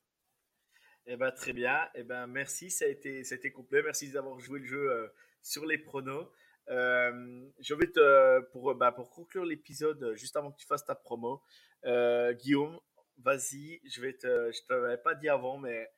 Eh 1.07 1.17
ben, 1.17 1.31
très 1.31 1.53
bien. 1.53 1.89
Eh 1.95 2.03
ben, 2.03 2.27
merci, 2.27 2.69
ça 2.69 2.85
a, 2.85 2.87
été, 2.87 3.23
ça 3.23 3.35
a 3.35 3.37
été 3.37 3.51
complet. 3.51 3.81
Merci 3.83 4.11
d'avoir 4.11 4.39
joué 4.39 4.59
le 4.59 4.65
jeu 4.65 5.11
sur 5.41 5.65
les 5.65 5.77
pronos. 5.77 6.27
Je 6.67 7.73
vais 7.73 7.87
te, 7.87 8.41
pour, 8.51 8.75
bah, 8.75 8.91
pour 8.91 9.09
conclure 9.09 9.45
l'épisode, 9.45 10.13
juste 10.15 10.35
avant 10.35 10.51
que 10.51 10.57
tu 10.57 10.65
fasses 10.65 10.85
ta 10.85 10.95
promo, 10.95 11.41
Guillaume, 11.83 12.79
vas-y, 13.17 13.81
je 13.85 14.01
vais 14.01 14.13
te, 14.13 14.51
je 14.51 14.61
te 14.67 14.73
l'avais 14.73 14.97
pas 14.97 15.15
dit 15.15 15.29
avant, 15.29 15.57
mais 15.57 15.89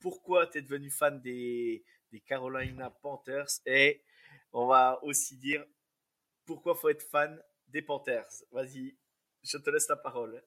pourquoi 0.00 0.46
tu 0.46 0.58
es 0.58 0.62
devenu 0.62 0.90
fan 0.90 1.20
des, 1.20 1.84
des 2.10 2.20
Carolina 2.20 2.90
Panthers? 2.90 3.60
Et 3.66 4.02
on 4.52 4.66
va 4.66 4.98
aussi 5.02 5.36
dire 5.36 5.64
pourquoi 6.46 6.74
faut 6.74 6.88
être 6.88 7.02
fan 7.02 7.40
des 7.68 7.82
Panthers. 7.82 8.28
Vas-y, 8.50 8.96
je 9.42 9.58
te 9.58 9.70
laisse 9.70 9.88
la 9.88 9.96
parole. 9.96 10.42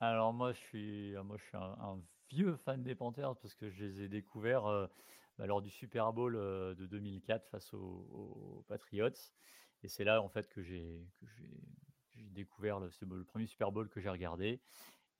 Alors 0.00 0.32
moi 0.32 0.52
je 0.52 0.60
suis, 0.60 1.14
moi 1.24 1.36
je 1.38 1.44
suis 1.44 1.56
un, 1.56 2.02
vieux 2.30 2.56
fan 2.56 2.82
des 2.82 2.94
Panthers 2.94 3.36
parce 3.36 3.54
que 3.54 3.70
je 3.70 3.84
les 3.84 4.02
ai 4.02 4.08
découverts 4.08 4.66
euh, 4.66 4.86
bah, 5.38 5.46
lors 5.46 5.62
du 5.62 5.70
Super 5.70 6.12
Bowl 6.12 6.36
euh, 6.36 6.74
de 6.74 6.86
2004 6.86 7.48
face 7.48 7.72
aux, 7.74 8.64
Patriots 8.68 9.10
et 9.82 9.88
c'est 9.88 10.04
là 10.04 10.22
en 10.22 10.28
fait 10.28 10.48
que 10.48 10.62
j'ai 10.62 11.06
découvert 12.14 12.80
le, 12.80 13.24
premier 13.24 13.46
Super 13.46 13.70
Bowl 13.70 13.88
que 13.88 14.00
j'ai 14.00 14.08
regardé 14.08 14.60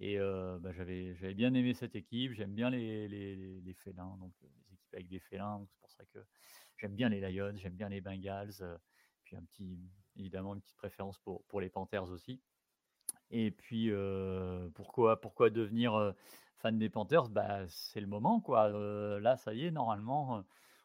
et 0.00 0.18
bah, 0.18 0.72
j'avais, 0.72 1.14
bien 1.34 1.54
aimé 1.54 1.72
cette 1.72 1.94
équipe. 1.94 2.32
J'aime 2.32 2.52
bien 2.52 2.68
les, 2.68 3.08
les, 3.08 3.74
félins, 3.74 4.16
donc 4.18 4.34
les 4.42 4.74
équipes 4.74 4.94
avec 4.94 5.08
des 5.08 5.20
félins. 5.20 5.64
c'est 5.66 5.78
pour 5.80 5.90
ça 5.90 6.04
que 6.04 6.18
j'aime 6.76 6.94
bien 6.94 7.08
les 7.08 7.20
Lions, 7.20 7.56
j'aime 7.56 7.76
bien 7.76 7.88
les 7.88 8.02
Bengals. 8.02 8.78
puis 9.24 9.36
un 9.36 9.42
petit, 9.44 9.78
évidemment, 10.16 10.54
une 10.54 10.60
petite 10.60 10.76
préférence 10.76 11.18
pour, 11.20 11.44
pour 11.44 11.62
les 11.62 11.70
Panthers 11.70 12.10
aussi. 12.10 12.42
Et 13.30 13.50
puis 13.50 13.90
pourquoi, 14.74 15.20
pourquoi 15.20 15.48
devenir 15.48 16.14
des 16.72 16.90
Panthers 16.90 17.28
bah, 17.28 17.66
C'est 17.68 18.00
le 18.00 18.06
moment, 18.06 18.40
quoi. 18.40 18.68
là, 19.20 19.36
ça 19.36 19.54
y 19.54 19.66
est, 19.66 19.70
normalement, 19.70 20.44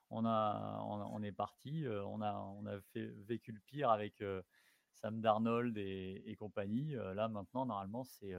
on, 0.10 0.26
a, 0.26 0.84
on, 0.88 1.22
est 1.24 1.32
parti. 1.32 1.86
on, 1.88 2.22
a, 2.22 2.34
on 2.34 2.66
a 2.66 2.80
fait, 2.94 3.06
vécu 3.28 3.52
le 3.52 3.60
pire 3.60 3.90
avec 3.90 4.24
Sam 4.94 5.22
Darnold 5.22 5.78
et, 5.78 6.36
compagnie. 6.40 6.94
là, 6.94 7.28
maintenant, 7.28 7.66
normalement, 7.66 8.04
c'est 8.04 8.36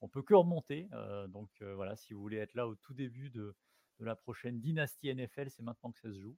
on 0.00 0.08
peut 0.08 0.22
que 0.22 0.34
remonter. 0.34 0.88
Euh, 0.92 1.26
donc 1.28 1.50
euh, 1.62 1.74
voilà, 1.74 1.96
si 1.96 2.14
vous 2.14 2.20
voulez 2.20 2.38
être 2.38 2.54
là 2.54 2.66
au 2.68 2.74
tout 2.74 2.94
début 2.94 3.30
de, 3.30 3.54
la 4.00 4.14
prochaine 4.14 4.60
dynastie 4.60 5.12
NFL, 5.12 5.50
c'est 5.50 5.62
maintenant 5.62 5.90
que 5.90 5.98
ça 5.98 6.12
se 6.12 6.20
joue. 6.20 6.36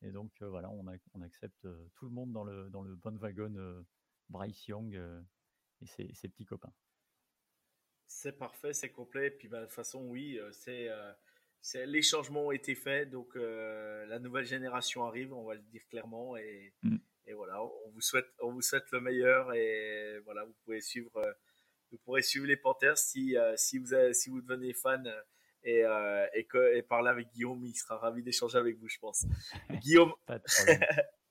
Et 0.00 0.10
donc 0.10 0.32
euh, 0.40 0.48
voilà, 0.48 0.70
on, 0.70 0.84
on, 1.12 1.20
accepte 1.20 1.68
tout 1.94 2.06
le 2.06 2.10
monde 2.10 2.32
dans 2.32 2.44
le, 2.44 2.70
dans 2.70 2.82
le 2.82 2.94
bon 2.96 3.16
wagon 3.18 3.84
Bryce 4.30 4.66
Young 4.66 4.98
et 5.82 5.86
ses, 5.86 6.28
petits 6.28 6.46
copains. 6.46 6.72
C'est 8.06 8.38
parfait, 8.38 8.72
c'est 8.72 8.90
complet. 8.90 9.30
Puis 9.30 9.48
bah, 9.48 9.60
de 9.60 9.64
toute 9.66 9.74
façon, 9.74 10.00
oui, 10.04 10.38
c'est, 10.52 10.88
les 11.86 12.02
changements 12.02 12.46
ont 12.46 12.52
été 12.52 12.74
faits. 12.74 13.10
Donc 13.10 13.34
la 13.34 14.18
nouvelle 14.18 14.46
génération 14.46 15.04
arrive, 15.04 15.32
on 15.32 15.44
va 15.44 15.54
le 15.54 15.62
dire 15.62 15.82
clairement. 15.88 16.36
Et, 16.36 16.72
mmh. 16.82 16.96
et, 17.26 17.32
voilà, 17.32 17.62
on 17.62 17.90
vous, 17.90 18.00
souhaite, 18.00 18.28
on 18.40 18.52
vous 18.52 18.62
souhaite 18.62 18.90
le 18.92 19.00
meilleur. 19.00 19.52
Et 19.54 20.18
voilà, 20.24 20.44
vous 20.44 20.54
pouvez 20.64 20.80
suivre 20.80 21.22
vous 21.94 22.00
pourrez 22.04 22.22
suivre 22.22 22.46
les 22.46 22.56
Panthers 22.56 22.98
si, 22.98 23.36
euh, 23.36 23.54
si, 23.56 23.78
vous, 23.78 23.94
si 24.12 24.28
vous 24.28 24.40
devenez 24.40 24.72
fan 24.72 25.06
euh, 25.06 25.20
et, 25.62 25.84
euh, 25.84 26.26
et, 26.34 26.44
que, 26.44 26.74
et 26.74 26.82
parler 26.82 27.08
avec 27.08 27.30
Guillaume. 27.32 27.64
Il 27.64 27.74
sera 27.74 27.98
ravi 27.98 28.22
d'échanger 28.22 28.58
avec 28.58 28.78
vous, 28.78 28.88
je 28.88 28.98
pense. 28.98 29.24
Guillaume, 29.80 30.12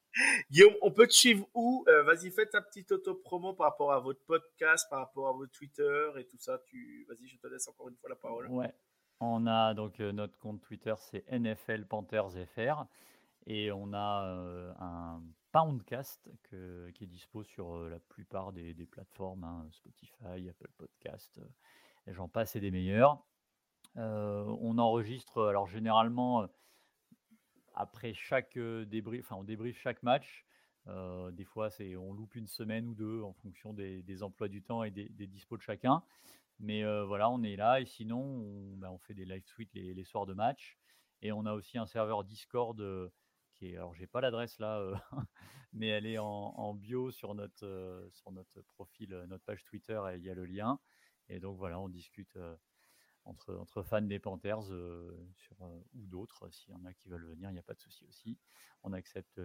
On 0.82 0.92
peut 0.92 1.08
te 1.08 1.14
suivre 1.14 1.48
où? 1.54 1.86
Vas-y, 2.06 2.32
fais 2.32 2.46
ta 2.46 2.62
petite 2.62 2.92
auto-promo 2.92 3.54
par 3.54 3.72
rapport 3.72 3.94
à 3.94 4.00
votre 4.00 4.24
podcast, 4.26 4.88
par 4.90 5.00
rapport 5.00 5.30
à 5.30 5.34
votre 5.34 5.52
Twitter 5.52 6.12
et 6.18 6.26
tout 6.26 6.38
ça. 6.38 6.60
Tu... 6.66 7.06
Vas-y, 7.10 7.28
je 7.28 7.38
te 7.38 7.48
laisse 7.48 7.68
encore 7.68 7.90
une 7.90 7.96
fois 7.96 8.10
la 8.10 8.16
parole. 8.16 8.48
Ouais. 8.48 8.74
On 9.20 9.48
a 9.48 9.74
donc 9.74 10.00
notre 10.00 10.38
compte 10.38 10.62
Twitter, 10.62 10.94
c'est 10.98 11.26
NFL 11.32 11.86
Panthers 11.86 12.32
FR. 12.56 12.86
Et 13.46 13.72
on 13.72 13.94
a 13.94 14.76
un 14.80 15.22
Poundcast 15.52 16.30
qui 16.50 17.04
est 17.04 17.08
dispo 17.08 17.44
sur 17.44 17.90
la 17.90 18.00
plupart 18.00 18.54
des, 18.54 18.74
plateformes, 18.86 19.44
hein, 19.44 19.68
Spotify, 19.72 20.50
Apple 20.50 20.72
Podcast, 20.78 21.40
j'en 22.08 22.28
passe 22.28 22.56
et 22.56 22.60
des 22.60 22.72
meilleurs. 22.72 23.24
on 23.96 24.78
enregistre, 24.78 25.46
alors 25.46 25.68
généralement, 25.68 26.48
après 27.74 28.14
chaque 28.14 28.58
débrief, 28.58 29.26
enfin 29.26 29.40
on 29.40 29.44
débriefe 29.44 29.80
chaque 29.80 30.04
match. 30.04 30.46
des 30.88 31.46
fois, 31.46 31.70
c'est 31.70 31.96
on 31.96 32.14
loupe 32.14 32.36
une 32.36 32.48
semaine 32.48 32.88
ou 32.88 32.96
deux 32.96 33.22
en 33.22 33.34
fonction 33.34 33.74
des, 33.74 34.24
emplois 34.24 34.48
du 34.48 34.62
temps 34.62 34.84
et 34.84 34.92
des, 34.92 35.10
des 35.10 35.28
dispos 35.28 35.58
de 35.58 35.62
chacun. 35.62 36.04
Mais 36.60 36.84
voilà, 37.06 37.30
on 37.30 37.44
est 37.44 37.56
là 37.56 37.82
et 37.82 37.86
sinon, 37.86 38.20
on, 38.22 38.78
bah, 38.78 38.92
fait 39.02 39.14
des 39.14 39.26
live 39.26 39.44
tweets 39.44 39.74
les, 39.74 40.04
soirs 40.04 40.26
de 40.26 40.34
match. 40.34 40.78
Et 41.22 41.32
on 41.32 41.46
a 41.46 41.54
aussi 41.54 41.78
un 41.78 41.86
serveur 41.86 42.24
Discord 42.24 42.80
alors 43.72 43.94
j'ai 43.94 44.08
pas 44.08 44.22
l'adresse 44.22 44.60
là, 44.60 44.80
euh, 44.80 44.96
mais 45.74 45.88
elle 45.88 46.06
est 46.06 46.18
en, 46.18 46.74
bio 46.74 47.12
sur 47.12 47.34
notre, 47.36 47.66
euh, 47.66 48.10
sur 48.12 48.32
notre 48.32 48.62
profil, 48.62 49.14
euh, 49.14 49.26
notre 49.28 49.44
page 49.44 49.64
Twitter, 49.64 50.00
il 50.16 50.24
y 50.24 50.30
a 50.30 50.34
le 50.34 50.46
lien. 50.46 50.80
Et 51.30 51.40
donc 51.40 51.58
voilà, 51.58 51.80
on 51.80 51.88
discute 51.88 52.38
entre, 53.26 53.56
entre 53.56 53.84
fans 53.84 54.02
des 54.02 54.20
Panthers 54.20 54.66
sur, 55.36 55.62
ou 55.62 56.06
d'autres. 56.08 56.50
S'il 56.52 56.72
y 56.72 56.76
en 56.76 56.86
a 56.86 56.94
qui 56.94 57.10
veulent 57.10 57.26
venir, 57.26 57.50
il 57.50 57.54
n'y 57.54 57.60
a 57.60 57.64
pas 57.64 57.74
de 57.74 57.80
souci 57.80 58.06
aussi. 58.08 58.38
On 58.84 58.94
accepte 58.94 59.40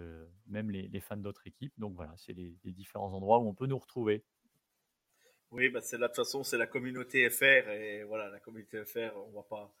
même 0.47 0.69
les, 0.69 0.99
fans 0.99 1.17
d'autres 1.17 1.47
équipes. 1.47 1.73
Donc 1.77 1.95
voilà, 1.95 2.13
c'est 2.17 2.33
les, 2.33 2.57
différents 2.65 3.13
endroits 3.13 3.39
où 3.39 3.47
on 3.47 3.53
peut 3.53 3.67
nous 3.67 3.79
retrouver. 3.79 4.23
Oui, 5.51 5.69
bah 5.69 5.81
c'est 5.81 5.97
de 5.97 6.05
toute 6.05 6.15
façon, 6.15 6.43
c'est 6.43 6.57
la 6.57 6.67
communauté 6.67 7.29
FR. 7.29 7.69
Et 7.69 8.03
voilà, 8.03 8.29
la 8.29 8.39
communauté 8.39 8.83
FR, 8.85 9.15
on 9.15 9.31
va 9.31 9.43
pas. 9.43 9.73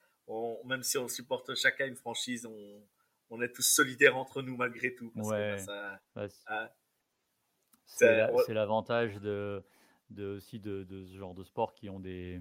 même 0.65 0.83
si 0.83 0.97
on 0.97 1.07
supporte 1.07 1.53
chacun 1.55 1.85
une 1.85 1.95
franchise, 1.95 2.45
on, 2.45 2.83
on 3.29 3.41
est 3.41 3.53
tous 3.53 3.63
solidaires 3.63 4.17
entre 4.17 4.41
nous 4.41 4.57
malgré 4.57 4.95
tout. 4.95 5.11
c'est 7.85 8.53
l'avantage 8.53 9.19
de, 9.19 9.63
aussi 10.19 10.59
de, 10.59 10.85
ce 10.89 11.17
genre 11.17 11.35
de 11.35 11.43
sport 11.43 11.73
qui 11.73 11.89
ont 11.89 11.99
des, 11.99 12.39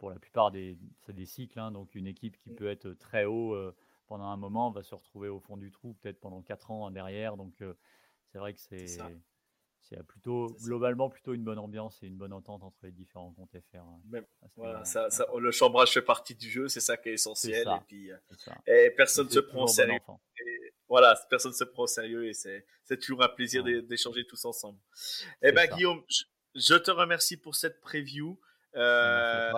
pour 0.00 0.08
la 0.08 0.18
plupart 0.18 0.50
des, 0.50 0.78
des 1.08 1.26
cycles. 1.26 1.60
Hein. 1.60 1.70
donc 1.70 1.94
une 1.94 2.06
équipe 2.06 2.38
qui 2.38 2.50
mm. 2.50 2.56
peut 2.56 2.68
être 2.68 2.94
très 2.94 3.26
haut 3.26 3.54
euh, 3.54 3.76
pendant 4.06 4.24
un 4.24 4.36
moment 4.38 4.70
va 4.70 4.82
se 4.82 4.94
retrouver 4.94 5.28
au 5.28 5.40
fond 5.40 5.58
du 5.58 5.70
trou 5.70 5.92
peut-être 6.00 6.18
pendant 6.18 6.40
4 6.40 6.70
ans 6.70 6.90
derrière. 6.90 7.36
Donc 7.36 7.60
euh, 7.60 7.74
c'est 8.32 8.38
vrai 8.38 8.54
que 8.54 8.60
c'est 8.60 8.86
c'est 9.82 10.02
plutôt 10.04 10.56
globalement 10.62 11.10
plutôt 11.10 11.34
une 11.34 11.44
bonne 11.44 11.58
ambiance 11.58 12.02
et 12.02 12.06
une 12.06 12.16
bonne 12.16 12.32
entente 12.32 12.62
entre 12.62 12.78
les 12.82 12.92
différents 12.92 13.32
comptes 13.32 13.50
FR. 13.70 13.82
Même, 14.08 14.24
voilà, 14.56 14.84
ça, 14.84 15.08
le 15.38 15.50
chambrage 15.50 15.92
fait 15.92 16.02
partie 16.02 16.34
du 16.34 16.48
jeu, 16.50 16.68
c'est 16.68 16.80
ça 16.80 16.96
qui 16.96 17.10
est 17.10 17.14
essentiel. 17.14 17.66
et 17.66 17.84
puis, 17.86 18.10
euh, 18.10 18.16
et 18.66 18.90
personne 18.96 19.26
ne 19.26 19.32
se 19.32 19.40
prend 19.40 19.64
au 19.64 19.68
sérieux. 19.68 19.98
voilà, 20.88 21.18
personne 21.28 21.52
se 21.52 21.64
prend 21.64 21.82
au 21.84 21.88
sérieux 21.88 22.26
et 22.26 22.32
c'est 22.32 22.64
toujours 23.00 23.22
un 23.22 23.28
plaisir 23.28 23.64
d'échanger 23.64 24.24
tous 24.26 24.44
ensemble. 24.46 24.78
Eh 25.42 25.52
ben 25.52 25.68
Guillaume, 25.74 26.02
je, 26.54 26.74
te 26.74 26.90
remercie 26.90 27.36
pour 27.36 27.54
cette 27.54 27.80
preview. 27.80 28.38
Euh, 28.76 29.52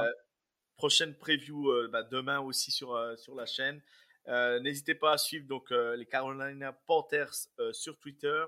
prochaine 0.77 1.15
preview 1.15 1.71
euh, 1.71 1.89
bah, 1.89 2.03
demain 2.03 2.41
aussi 2.41 2.71
sur 2.71 2.99
sur 3.19 3.35
la 3.35 3.47
chaîne. 3.47 3.81
N'hésitez 4.27 4.95
pas 4.95 5.13
à 5.13 5.19
suivre 5.19 5.47
donc 5.47 5.71
les 5.71 6.07
Carolina 6.07 6.73
Panthers 6.73 7.49
sur 7.73 7.99
Twitter. 7.99 8.45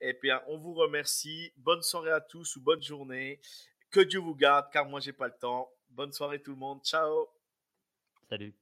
Et 0.00 0.18
bien, 0.20 0.42
on 0.48 0.58
vous 0.58 0.74
remercie. 0.74 1.52
Bonne 1.56 1.82
soirée 1.82 2.10
à 2.10 2.20
tous 2.20 2.56
ou 2.56 2.60
bonne 2.60 2.82
journée. 2.82 3.40
Que 3.90 4.00
Dieu 4.00 4.18
vous 4.18 4.34
garde, 4.34 4.66
car 4.72 4.86
moi, 4.86 4.98
j'ai 4.98 5.12
pas 5.12 5.28
le 5.28 5.38
temps. 5.38 5.70
Bonne 5.90 6.12
soirée 6.12 6.42
tout 6.42 6.52
le 6.52 6.56
monde. 6.56 6.82
Ciao. 6.82 7.28
Salut. 8.28 8.61